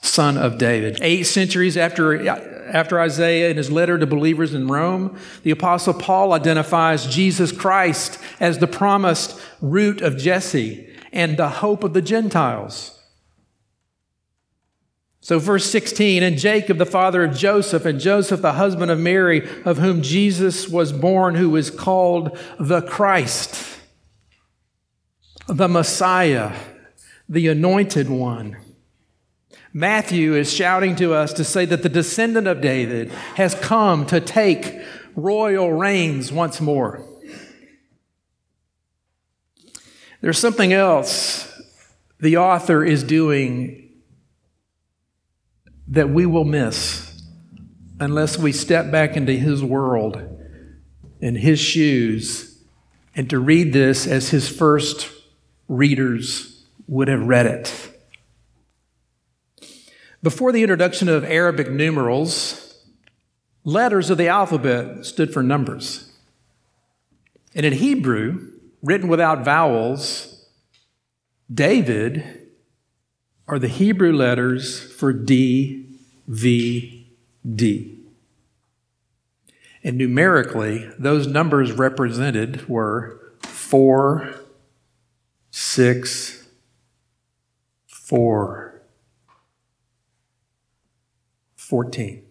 Son 0.04 0.38
of 0.38 0.58
David. 0.58 1.00
Eight 1.02 1.24
centuries 1.24 1.78
after, 1.78 2.28
after 2.28 3.00
Isaiah 3.00 3.50
in 3.50 3.58
his 3.58 3.72
letter 3.72 3.98
to 3.98 4.06
believers 4.06 4.54
in 4.54 4.68
Rome, 4.68 5.18
the 5.44 5.52
Apostle 5.52 5.94
Paul 5.94 6.34
identifies 6.34 7.08
Jesus 7.08 7.54
Christ 7.54 8.20
as 8.40 8.58
the 8.60 8.68
promised 8.68 9.40
root 9.62 10.02
of 10.02 10.18
Jesse 10.18 10.90
and 11.14 11.38
the 11.38 11.50
hope 11.50 11.86
of 11.86 11.94
the 11.94 12.02
Gentiles. 12.02 13.00
So, 15.22 15.40
verse 15.40 15.72
16, 15.72 16.22
and 16.22 16.38
Jacob, 16.38 16.78
the 16.80 16.86
father 16.86 17.24
of 17.24 17.34
Joseph, 17.34 17.86
and 17.86 17.98
Joseph, 17.98 18.42
the 18.42 18.54
husband 18.54 18.92
of 18.92 19.00
Mary, 19.00 19.48
of 19.64 19.78
whom 19.78 20.02
Jesus 20.02 20.68
was 20.68 20.92
born, 20.92 21.36
who 21.36 21.56
is 21.56 21.72
called 21.72 22.38
the 22.60 22.82
Christ, 22.82 23.80
the 25.48 25.70
Messiah, 25.70 26.54
the 27.30 27.48
anointed 27.48 28.10
one. 28.10 28.58
Matthew 29.74 30.36
is 30.36 30.54
shouting 30.54 30.96
to 30.98 31.16
us 31.16 31.34
to 31.34 31.44
say 31.44 31.66
that 31.66 31.82
the 31.82 31.90
descendant 31.90 32.46
of 32.46 32.62
David 32.62 33.10
has 33.36 33.56
come 33.56 34.06
to 34.06 34.22
take 34.22 34.80
royal 35.16 35.74
reigns 35.74 36.32
once 36.32 36.62
more. 36.62 37.04
There's 40.22 40.38
something 40.38 40.72
else 40.72 41.52
the 42.20 42.38
author 42.38 42.86
is 42.86 43.04
doing 43.04 43.90
that 45.88 46.10
we 46.10 46.26
will 46.26 46.46
miss 46.46 47.24
unless 48.00 48.38
we 48.38 48.52
step 48.52 48.92
back 48.92 49.18
into 49.18 49.34
His 49.34 49.64
world 49.64 50.22
in 51.20 51.36
His 51.36 51.60
shoes 51.60 52.64
and 53.16 53.30
to 53.32 53.40
read 53.40 53.74
this 53.74 54.06
as 54.06 54.30
His 54.30 54.48
first 54.48 55.10
readers 55.68 56.64
would 56.88 57.08
have 57.08 57.26
read 57.26 57.48
it. 57.48 57.93
Before 60.24 60.54
the 60.54 60.62
introduction 60.62 61.10
of 61.10 61.26
Arabic 61.26 61.70
numerals, 61.70 62.80
letters 63.66 64.10
of 64.10 64.18
the 64.18 64.30
alphabet 64.30 65.06
stood 65.06 65.34
for 65.34 65.44
numbers. 65.44 66.14
And 67.54 67.66
in 67.66 67.74
Hebrew, 67.74 68.52
written 68.82 69.10
without 69.10 69.44
vowels, 69.44 70.46
David 71.54 72.48
are 73.50 73.60
the 73.60 73.68
Hebrew 73.68 74.14
letters 74.14 74.82
for 74.94 75.12
D, 75.12 75.86
V, 76.30 77.06
D. 77.56 78.00
And 79.84 79.98
numerically, 79.98 80.90
those 80.98 81.28
numbers 81.28 81.74
represented 81.74 82.70
were 82.70 83.34
4, 83.42 84.36
6, 85.52 86.48
4, 87.88 88.73
14. 91.74 92.24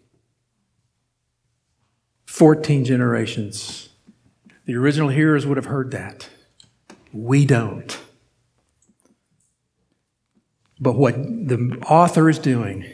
14 2.26 2.84
generations. 2.84 3.88
The 4.66 4.76
original 4.76 5.08
hearers 5.08 5.46
would 5.46 5.56
have 5.56 5.66
heard 5.66 5.90
that. 5.90 6.30
We 7.12 7.44
don't. 7.44 8.00
But 10.78 10.94
what 10.94 11.16
the 11.16 11.76
author 11.88 12.30
is 12.30 12.38
doing, 12.38 12.86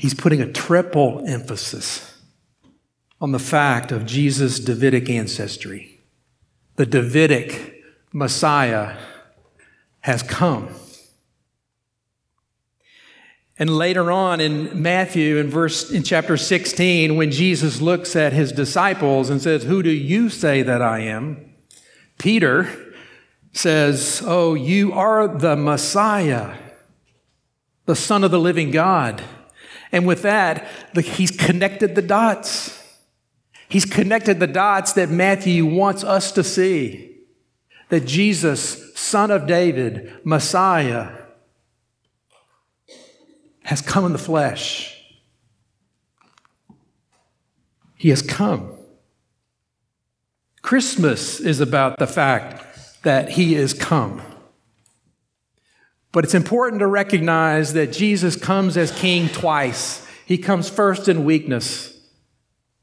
he's 0.00 0.14
putting 0.14 0.42
a 0.42 0.50
triple 0.50 1.22
emphasis 1.24 2.18
on 3.20 3.30
the 3.30 3.38
fact 3.38 3.92
of 3.92 4.06
Jesus' 4.06 4.58
Davidic 4.58 5.08
ancestry. 5.08 6.00
The 6.74 6.86
Davidic 6.86 7.84
Messiah 8.12 8.96
has 10.00 10.24
come. 10.24 10.70
And 13.60 13.76
later 13.76 14.10
on 14.10 14.40
in 14.40 14.80
Matthew, 14.80 15.36
in 15.36 15.50
verse 15.50 15.90
in 15.90 16.02
chapter 16.02 16.38
16, 16.38 17.14
when 17.14 17.30
Jesus 17.30 17.82
looks 17.82 18.16
at 18.16 18.32
his 18.32 18.52
disciples 18.52 19.28
and 19.28 19.42
says, 19.42 19.64
Who 19.64 19.82
do 19.82 19.90
you 19.90 20.30
say 20.30 20.62
that 20.62 20.80
I 20.80 21.00
am? 21.00 21.52
Peter 22.16 22.94
says, 23.52 24.22
Oh, 24.24 24.54
you 24.54 24.94
are 24.94 25.28
the 25.28 25.56
Messiah, 25.56 26.56
the 27.84 27.94
Son 27.94 28.24
of 28.24 28.30
the 28.30 28.40
living 28.40 28.70
God. 28.70 29.22
And 29.92 30.06
with 30.06 30.22
that, 30.22 30.66
he's 30.96 31.30
connected 31.30 31.94
the 31.94 32.02
dots. 32.02 32.82
He's 33.68 33.84
connected 33.84 34.40
the 34.40 34.46
dots 34.46 34.94
that 34.94 35.10
Matthew 35.10 35.66
wants 35.66 36.02
us 36.02 36.32
to 36.32 36.42
see 36.42 37.18
that 37.90 38.06
Jesus, 38.06 38.96
Son 38.98 39.30
of 39.30 39.46
David, 39.46 40.18
Messiah, 40.24 41.19
has 43.70 43.80
come 43.80 44.04
in 44.04 44.10
the 44.10 44.18
flesh. 44.18 45.00
He 47.96 48.08
has 48.08 48.20
come. 48.20 48.72
Christmas 50.60 51.38
is 51.38 51.60
about 51.60 51.96
the 52.00 52.08
fact 52.08 52.64
that 53.04 53.28
he 53.28 53.54
is 53.54 53.72
come. 53.72 54.22
But 56.10 56.24
it's 56.24 56.34
important 56.34 56.80
to 56.80 56.88
recognize 56.88 57.72
that 57.74 57.92
Jesus 57.92 58.34
comes 58.34 58.76
as 58.76 58.90
king 58.90 59.28
twice. 59.28 60.04
He 60.26 60.36
comes 60.36 60.68
first 60.68 61.06
in 61.06 61.24
weakness. 61.24 61.96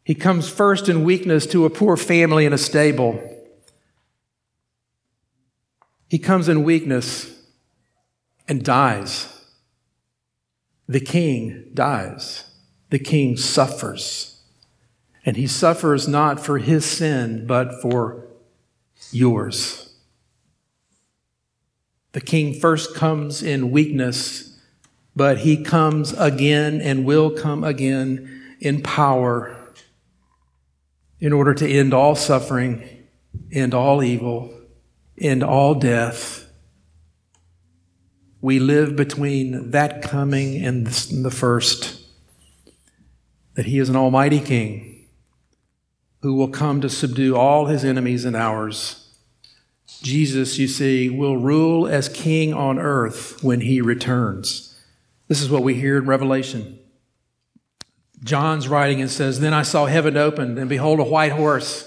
He 0.06 0.16
comes 0.16 0.48
first 0.48 0.88
in 0.88 1.04
weakness 1.04 1.46
to 1.48 1.66
a 1.66 1.70
poor 1.70 1.98
family 1.98 2.46
in 2.46 2.54
a 2.54 2.58
stable. 2.58 3.22
He 6.08 6.18
comes 6.18 6.48
in 6.48 6.64
weakness 6.64 7.30
and 8.48 8.64
dies. 8.64 9.34
The 10.88 11.00
king 11.00 11.72
dies. 11.74 12.46
The 12.90 13.00
king 13.00 13.38
suffers. 13.38 14.42
And 15.26 15.36
he 15.36 15.48
suffers 15.48 16.08
not 16.08 16.40
for 16.40 16.58
his 16.58 16.86
sin, 16.86 17.46
but 17.46 17.82
for 17.82 18.26
yours. 19.12 19.94
The 22.14 22.22
king 22.22 22.54
first 22.54 22.96
comes 22.96 23.44
in 23.44 23.72
weakness, 23.72 24.58
but 25.16 25.40
he 25.40 25.64
comes 25.64 26.14
again 26.14 26.82
and 26.82 27.06
will 27.06 27.30
come 27.30 27.64
again 27.64 28.56
in 28.60 28.82
power 28.82 29.54
in 31.20 31.34
order 31.34 31.54
to 31.54 31.68
end 31.68 31.94
all 31.94 32.16
suffering, 32.16 32.88
end 33.52 33.74
all 33.74 34.04
evil, 34.04 34.54
end 35.18 35.44
all 35.44 35.76
death. 35.76 36.47
We 38.42 38.60
live 38.60 38.96
between 38.96 39.72
that 39.72 40.02
coming 40.02 40.64
and 40.64 40.88
the 40.88 41.32
first, 41.32 42.02
that 43.56 43.66
he 43.66 43.80
is 43.80 43.90
an 43.90 43.96
almighty 43.96 44.40
king 44.40 45.08
who 46.22 46.34
will 46.34 46.48
come 46.48 46.82
to 46.82 46.90
subdue 46.90 47.36
all 47.36 47.66
his 47.66 47.84
enemies 47.84 48.26
and 48.26 48.36
ours. 48.36 49.16
Jesus, 50.02 50.58
you 50.58 50.68
see, 50.68 51.10
will 51.10 51.38
rule 51.38 51.88
as 51.88 52.10
king 52.10 52.54
on 52.54 52.78
earth 52.78 53.44
when 53.44 53.62
he 53.62 53.82
returns. 53.82 54.78
This 55.28 55.42
is 55.42 55.50
what 55.50 55.64
we 55.64 55.76
hear 55.76 55.98
in 55.98 56.06
Revelation. 56.06 56.80
John's 58.24 58.68
writing 58.68 59.02
and 59.02 59.10
says, 59.10 59.40
Then 59.40 59.54
I 59.54 59.62
saw 59.62 59.86
heaven 59.86 60.18
opened, 60.18 60.58
and 60.58 60.70
behold, 60.70 61.00
a 61.00 61.04
white 61.04 61.32
horse. 61.32 61.87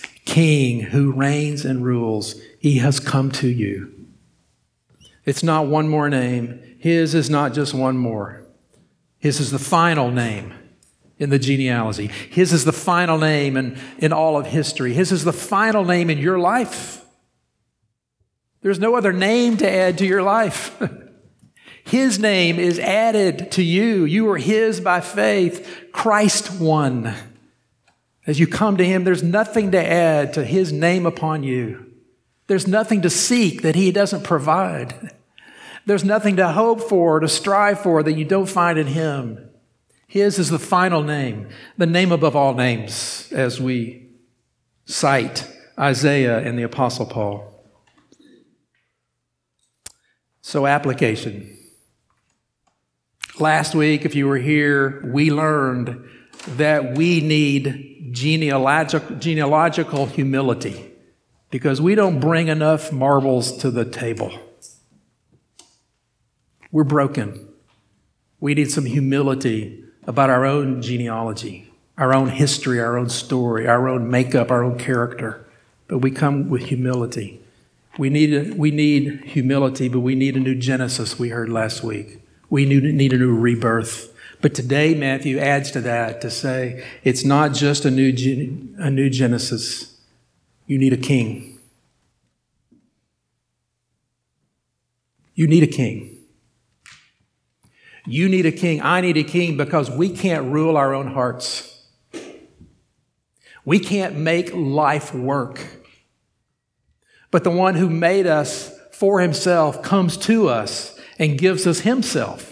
King 0.31 0.79
who 0.79 1.11
reigns 1.11 1.65
and 1.65 1.83
rules. 1.83 2.35
He 2.57 2.77
has 2.77 3.01
come 3.01 3.31
to 3.31 3.49
you. 3.49 3.93
It's 5.25 5.43
not 5.43 5.67
one 5.67 5.89
more 5.89 6.09
name. 6.09 6.77
His 6.79 7.13
is 7.13 7.29
not 7.29 7.53
just 7.53 7.73
one 7.73 7.97
more. 7.97 8.45
His 9.19 9.41
is 9.41 9.51
the 9.51 9.59
final 9.59 10.09
name 10.09 10.53
in 11.17 11.31
the 11.31 11.37
genealogy. 11.37 12.07
His 12.07 12.53
is 12.53 12.63
the 12.63 12.71
final 12.71 13.17
name 13.17 13.57
in, 13.57 13.77
in 13.97 14.13
all 14.13 14.37
of 14.37 14.47
history. 14.47 14.93
His 14.93 15.11
is 15.11 15.25
the 15.25 15.33
final 15.33 15.83
name 15.83 16.09
in 16.09 16.17
your 16.17 16.39
life. 16.39 17.03
There's 18.61 18.79
no 18.79 18.95
other 18.95 19.11
name 19.11 19.57
to 19.57 19.69
add 19.69 19.97
to 19.97 20.05
your 20.05 20.23
life. 20.23 20.81
His 21.83 22.19
name 22.19 22.57
is 22.57 22.79
added 22.79 23.51
to 23.53 23.63
you. 23.63 24.05
You 24.05 24.29
are 24.29 24.37
His 24.37 24.79
by 24.79 25.01
faith. 25.01 25.89
Christ 25.91 26.61
one. 26.61 27.13
As 28.31 28.39
you 28.39 28.47
come 28.47 28.77
to 28.77 28.85
Him, 28.85 29.03
there's 29.03 29.23
nothing 29.23 29.71
to 29.71 29.85
add 29.85 30.31
to 30.35 30.45
His 30.45 30.71
name 30.71 31.05
upon 31.05 31.43
you. 31.43 31.91
There's 32.47 32.65
nothing 32.65 33.01
to 33.01 33.09
seek 33.09 33.61
that 33.61 33.75
He 33.75 33.91
doesn't 33.91 34.23
provide. 34.23 35.11
There's 35.85 36.05
nothing 36.05 36.37
to 36.37 36.47
hope 36.47 36.79
for, 36.79 37.19
to 37.19 37.27
strive 37.27 37.81
for 37.81 38.01
that 38.01 38.13
you 38.13 38.23
don't 38.23 38.47
find 38.47 38.79
in 38.79 38.87
Him. 38.87 39.49
His 40.07 40.39
is 40.39 40.49
the 40.49 40.59
final 40.59 41.03
name, 41.03 41.49
the 41.77 41.85
name 41.85 42.13
above 42.13 42.33
all 42.33 42.53
names, 42.53 43.27
as 43.33 43.59
we 43.59 44.07
cite 44.85 45.45
Isaiah 45.77 46.39
and 46.39 46.57
the 46.57 46.63
Apostle 46.63 47.07
Paul. 47.07 47.65
So, 50.39 50.67
application. 50.67 51.57
Last 53.41 53.75
week, 53.75 54.05
if 54.05 54.15
you 54.15 54.25
were 54.25 54.37
here, 54.37 55.01
we 55.11 55.31
learned 55.31 56.07
that 56.47 56.97
we 56.97 57.21
need 57.21 58.09
genealogical, 58.11 59.15
genealogical 59.17 60.05
humility 60.05 60.91
because 61.49 61.81
we 61.81 61.95
don't 61.95 62.19
bring 62.19 62.47
enough 62.47 62.91
marbles 62.91 63.57
to 63.57 63.69
the 63.69 63.85
table. 63.85 64.31
We're 66.71 66.85
broken. 66.85 67.47
We 68.39 68.53
need 68.53 68.71
some 68.71 68.85
humility 68.85 69.83
about 70.05 70.29
our 70.29 70.45
own 70.45 70.81
genealogy, 70.81 71.71
our 71.97 72.13
own 72.13 72.29
history, 72.29 72.79
our 72.79 72.97
own 72.97 73.09
story, 73.09 73.67
our 73.67 73.87
own 73.87 74.09
makeup, 74.09 74.49
our 74.49 74.63
own 74.63 74.79
character. 74.79 75.45
But 75.87 75.99
we 75.99 76.09
come 76.09 76.49
with 76.49 76.63
humility. 76.63 77.41
We 77.97 78.09
need, 78.09 78.57
we 78.57 78.71
need 78.71 79.21
humility, 79.25 79.89
but 79.89 79.99
we 79.99 80.15
need 80.15 80.37
a 80.37 80.39
new 80.39 80.55
Genesis, 80.55 81.19
we 81.19 81.29
heard 81.29 81.49
last 81.49 81.83
week. 81.83 82.21
We 82.49 82.65
need 82.65 83.13
a 83.13 83.17
new 83.17 83.35
rebirth. 83.35 84.10
But 84.41 84.55
today, 84.55 84.95
Matthew 84.95 85.37
adds 85.37 85.71
to 85.71 85.81
that 85.81 86.21
to 86.21 86.31
say 86.31 86.83
it's 87.03 87.23
not 87.23 87.53
just 87.53 87.85
a 87.85 87.91
new, 87.91 88.09
a 88.77 88.89
new 88.89 89.09
Genesis. 89.09 89.99
You 90.65 90.77
need 90.77 90.93
a 90.93 90.97
king. 90.97 91.59
You 95.35 95.47
need 95.47 95.63
a 95.63 95.67
king. 95.67 96.17
You 98.05 98.27
need 98.27 98.45
a 98.45 98.51
king. 98.51 98.81
I 98.81 99.01
need 99.01 99.17
a 99.17 99.23
king 99.23 99.57
because 99.57 99.91
we 99.91 100.09
can't 100.09 100.51
rule 100.51 100.75
our 100.75 100.93
own 100.93 101.07
hearts. 101.07 101.67
We 103.63 103.79
can't 103.79 104.17
make 104.17 104.51
life 104.53 105.13
work. 105.13 105.63
But 107.29 107.43
the 107.43 107.51
one 107.51 107.75
who 107.75 107.89
made 107.89 108.25
us 108.25 108.75
for 108.91 109.21
himself 109.21 109.83
comes 109.83 110.17
to 110.17 110.49
us 110.49 110.99
and 111.21 111.37
gives 111.37 111.67
us 111.67 111.81
Himself 111.81 112.50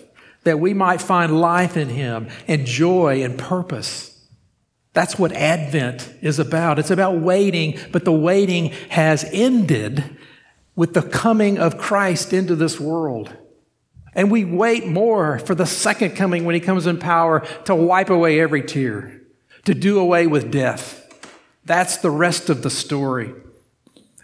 that 0.49 0.59
we 0.59 0.73
might 0.73 0.99
find 0.99 1.39
life 1.39 1.77
in 1.77 1.89
Him 1.89 2.27
and 2.47 2.65
joy 2.65 3.21
and 3.23 3.37
purpose. 3.37 4.19
That's 4.93 5.19
what 5.19 5.31
Advent 5.31 6.11
is 6.23 6.39
about. 6.39 6.79
It's 6.79 6.89
about 6.89 7.19
waiting, 7.19 7.77
but 7.91 8.03
the 8.03 8.11
waiting 8.11 8.69
has 8.89 9.23
ended 9.31 10.17
with 10.75 10.95
the 10.95 11.03
coming 11.03 11.59
of 11.59 11.77
Christ 11.77 12.33
into 12.33 12.55
this 12.55 12.79
world. 12.79 13.31
And 14.15 14.31
we 14.31 14.43
wait 14.43 14.87
more 14.87 15.37
for 15.37 15.53
the 15.53 15.67
second 15.67 16.15
coming 16.15 16.45
when 16.45 16.55
He 16.55 16.61
comes 16.61 16.87
in 16.87 16.97
power 16.97 17.41
to 17.65 17.75
wipe 17.75 18.09
away 18.09 18.39
every 18.39 18.63
tear, 18.63 19.21
to 19.65 19.75
do 19.75 19.99
away 19.99 20.25
with 20.25 20.51
death. 20.51 21.13
That's 21.63 21.97
the 21.97 22.09
rest 22.09 22.49
of 22.49 22.63
the 22.63 22.71
story. 22.71 23.35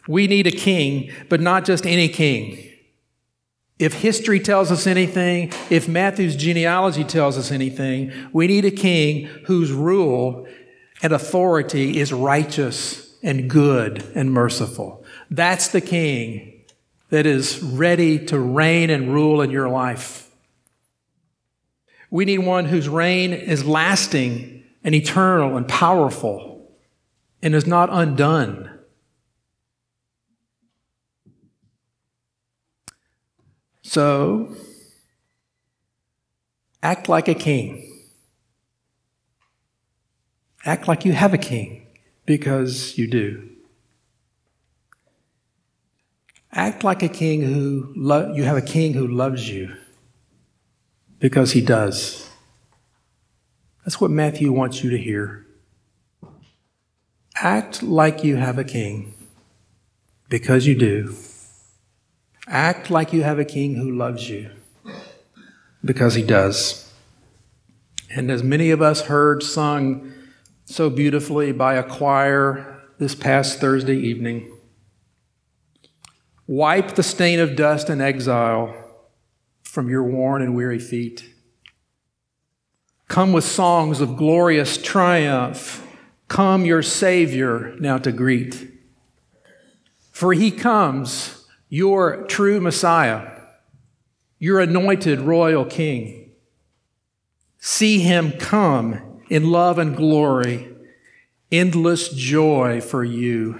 We 0.08 0.26
need 0.26 0.48
a 0.48 0.52
king, 0.52 1.12
but 1.30 1.40
not 1.40 1.66
just 1.66 1.86
any 1.86 2.10
king. 2.10 2.68
If 3.78 3.94
history 3.94 4.40
tells 4.40 4.72
us 4.72 4.88
anything, 4.88 5.52
if 5.70 5.88
Matthew's 5.88 6.36
genealogy 6.36 7.04
tells 7.04 7.38
us 7.38 7.52
anything, 7.52 8.12
we 8.32 8.48
need 8.48 8.64
a 8.64 8.72
king 8.72 9.26
whose 9.46 9.72
rule 9.72 10.48
and 11.02 11.12
authority 11.12 12.00
is 12.00 12.14
righteous 12.14 13.18
and 13.22 13.50
good 13.50 14.04
and 14.16 14.32
merciful. 14.32 15.04
That's 15.30 15.68
the 15.68 15.82
king 15.82 16.64
that 17.10 17.26
is 17.26 17.62
ready 17.62 18.26
to 18.28 18.40
reign 18.40 18.90
and 18.90 19.14
rule 19.14 19.42
in 19.42 19.52
your 19.52 19.68
life. 19.68 20.32
We 22.10 22.24
need 22.24 22.40
one 22.40 22.66
whose 22.66 22.88
reign 22.88 23.34
is 23.34 23.66
lasting 23.66 24.64
and 24.84 24.96
eternal 24.96 25.58
and 25.58 25.68
powerful 25.68 26.72
and 27.42 27.54
is 27.54 27.68
not 27.68 27.90
undone. 27.92 28.70
So, 33.96 34.54
act 36.84 37.08
like 37.08 37.30
a 37.30 37.34
king. 37.34 37.82
Act 40.66 40.90
like 40.90 41.06
you 41.06 41.14
have 41.14 41.34
a 41.34 41.38
king 41.38 41.88
because 42.26 42.98
you 42.98 43.08
do. 43.08 43.50
Act 46.52 46.84
like 46.84 47.04
a 47.04 47.08
king 47.08 47.42
who 47.42 47.94
lo- 47.96 48.34
you 48.34 48.44
have 48.44 48.58
a 48.58 48.62
king 48.62 48.92
who 48.96 49.08
loves 49.08 49.50
you 49.50 49.74
because 51.20 51.54
he 51.54 51.62
does. 51.62 52.30
That's 53.86 54.02
what 54.02 54.12
Matthew 54.12 54.52
wants 54.52 54.84
you 54.84 54.90
to 54.90 54.98
hear. 54.98 55.48
Act 57.38 57.82
like 57.82 58.26
you 58.26 58.36
have 58.36 58.60
a 58.60 58.66
king 58.66 59.14
because 60.28 60.68
you 60.68 60.76
do. 60.76 61.16
Act 62.48 62.92
like 62.92 63.12
you 63.12 63.24
have 63.24 63.40
a 63.40 63.46
king 63.46 63.76
who 63.76 63.92
loves 63.92 64.30
you 64.30 64.52
because 65.84 66.16
he 66.16 66.24
does. 66.24 66.92
And 68.10 68.30
as 68.30 68.44
many 68.44 68.72
of 68.72 68.82
us 68.82 69.02
heard 69.02 69.44
sung 69.44 70.14
so 70.66 70.90
beautifully 70.90 71.52
by 71.52 71.76
a 71.76 71.84
choir 71.84 72.82
this 72.98 73.16
past 73.16 73.60
Thursday 73.60 73.98
evening, 73.98 74.52
wipe 76.48 76.96
the 76.96 77.04
stain 77.04 77.40
of 77.40 77.56
dust 77.56 77.90
and 77.90 78.02
exile 78.02 78.74
from 79.64 79.90
your 79.90 80.04
worn 80.04 80.42
and 80.42 80.56
weary 80.56 80.80
feet. 80.80 81.30
Come 83.08 83.34
with 83.34 83.44
songs 83.44 84.02
of 84.02 84.18
glorious 84.18 84.78
triumph. 84.78 85.86
Come, 86.28 86.66
your 86.66 86.82
Savior, 86.82 87.76
now 87.80 87.98
to 88.00 88.12
greet. 88.12 88.72
For 90.12 90.34
he 90.34 90.50
comes 90.50 91.45
your 91.70 92.24
true 92.26 92.60
Messiah, 92.62 93.40
your 94.40 94.60
anointed 94.60 95.20
royal 95.20 95.66
king. 95.66 96.32
See 97.58 98.00
him 98.00 98.32
come 98.34 99.22
in 99.30 99.50
love 99.50 99.80
and 99.80 99.96
glory, 99.96 100.74
endless 101.52 102.10
joy 102.10 102.82
for 102.82 103.04
you 103.04 103.60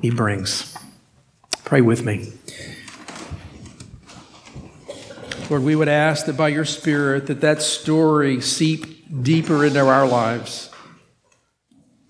he 0.00 0.10
brings. 0.10 0.76
Pray 1.64 1.80
with 1.80 2.04
me. 2.04 2.32
Lord, 5.48 5.62
we 5.62 5.76
would 5.76 5.88
ask 5.88 6.26
that 6.26 6.36
by 6.36 6.48
your 6.48 6.64
Spirit 6.64 7.26
that 7.26 7.40
that 7.40 7.60
story 7.60 8.40
seep 8.40 9.22
deeper 9.22 9.64
into 9.64 9.80
our 9.80 10.06
lives, 10.06 10.70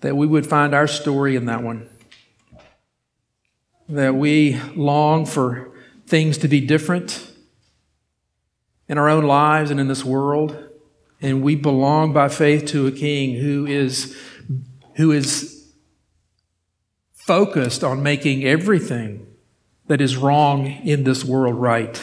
that 0.01 0.15
we 0.15 0.27
would 0.27 0.45
find 0.45 0.73
our 0.73 0.87
story 0.87 1.35
in 1.35 1.45
that 1.45 1.63
one 1.63 1.89
that 3.91 4.15
we 4.15 4.59
long 4.75 5.25
for 5.25 5.71
things 6.07 6.37
to 6.39 6.47
be 6.47 6.61
different 6.61 7.29
in 8.87 8.97
our 8.97 9.09
own 9.09 9.25
lives 9.25 9.69
and 9.69 9.79
in 9.79 9.87
this 9.87 10.03
world. 10.03 10.57
And 11.21 11.43
we 11.43 11.55
belong 11.55 12.13
by 12.13 12.29
faith 12.29 12.65
to 12.67 12.87
a 12.87 12.91
king 12.91 13.35
who 13.35 13.65
is, 13.65 14.17
who 14.95 15.11
is 15.11 15.71
focused 17.13 17.83
on 17.83 18.01
making 18.01 18.43
everything 18.43 19.27
that 19.87 20.01
is 20.01 20.17
wrong 20.17 20.67
in 20.67 21.03
this 21.03 21.23
world 21.23 21.55
right. 21.55 22.01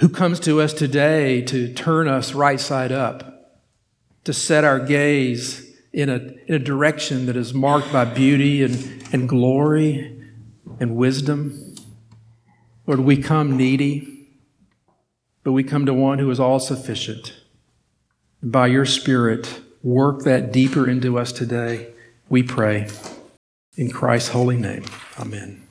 Who 0.00 0.08
comes 0.08 0.40
to 0.40 0.60
us 0.60 0.72
today 0.72 1.42
to 1.42 1.72
turn 1.72 2.08
us 2.08 2.34
right 2.34 2.60
side 2.60 2.92
up, 2.92 3.60
to 4.24 4.32
set 4.32 4.64
our 4.64 4.80
gaze 4.80 5.74
in 5.92 6.08
a, 6.10 6.16
in 6.46 6.54
a 6.54 6.58
direction 6.58 7.26
that 7.26 7.36
is 7.36 7.54
marked 7.54 7.92
by 7.92 8.04
beauty 8.04 8.62
and, 8.62 9.02
and 9.12 9.28
glory 9.28 10.15
and 10.80 10.96
wisdom. 10.96 11.74
Lord, 12.86 13.00
we 13.00 13.16
come 13.16 13.56
needy, 13.56 14.28
but 15.42 15.52
we 15.52 15.64
come 15.64 15.86
to 15.86 15.94
one 15.94 16.18
who 16.18 16.30
is 16.30 16.40
all 16.40 16.60
sufficient. 16.60 17.34
By 18.42 18.68
your 18.68 18.84
Spirit, 18.84 19.60
work 19.82 20.22
that 20.22 20.52
deeper 20.52 20.88
into 20.88 21.18
us 21.18 21.32
today, 21.32 21.88
we 22.28 22.42
pray. 22.42 22.88
In 23.76 23.90
Christ's 23.90 24.30
holy 24.30 24.56
name, 24.56 24.84
amen. 25.18 25.65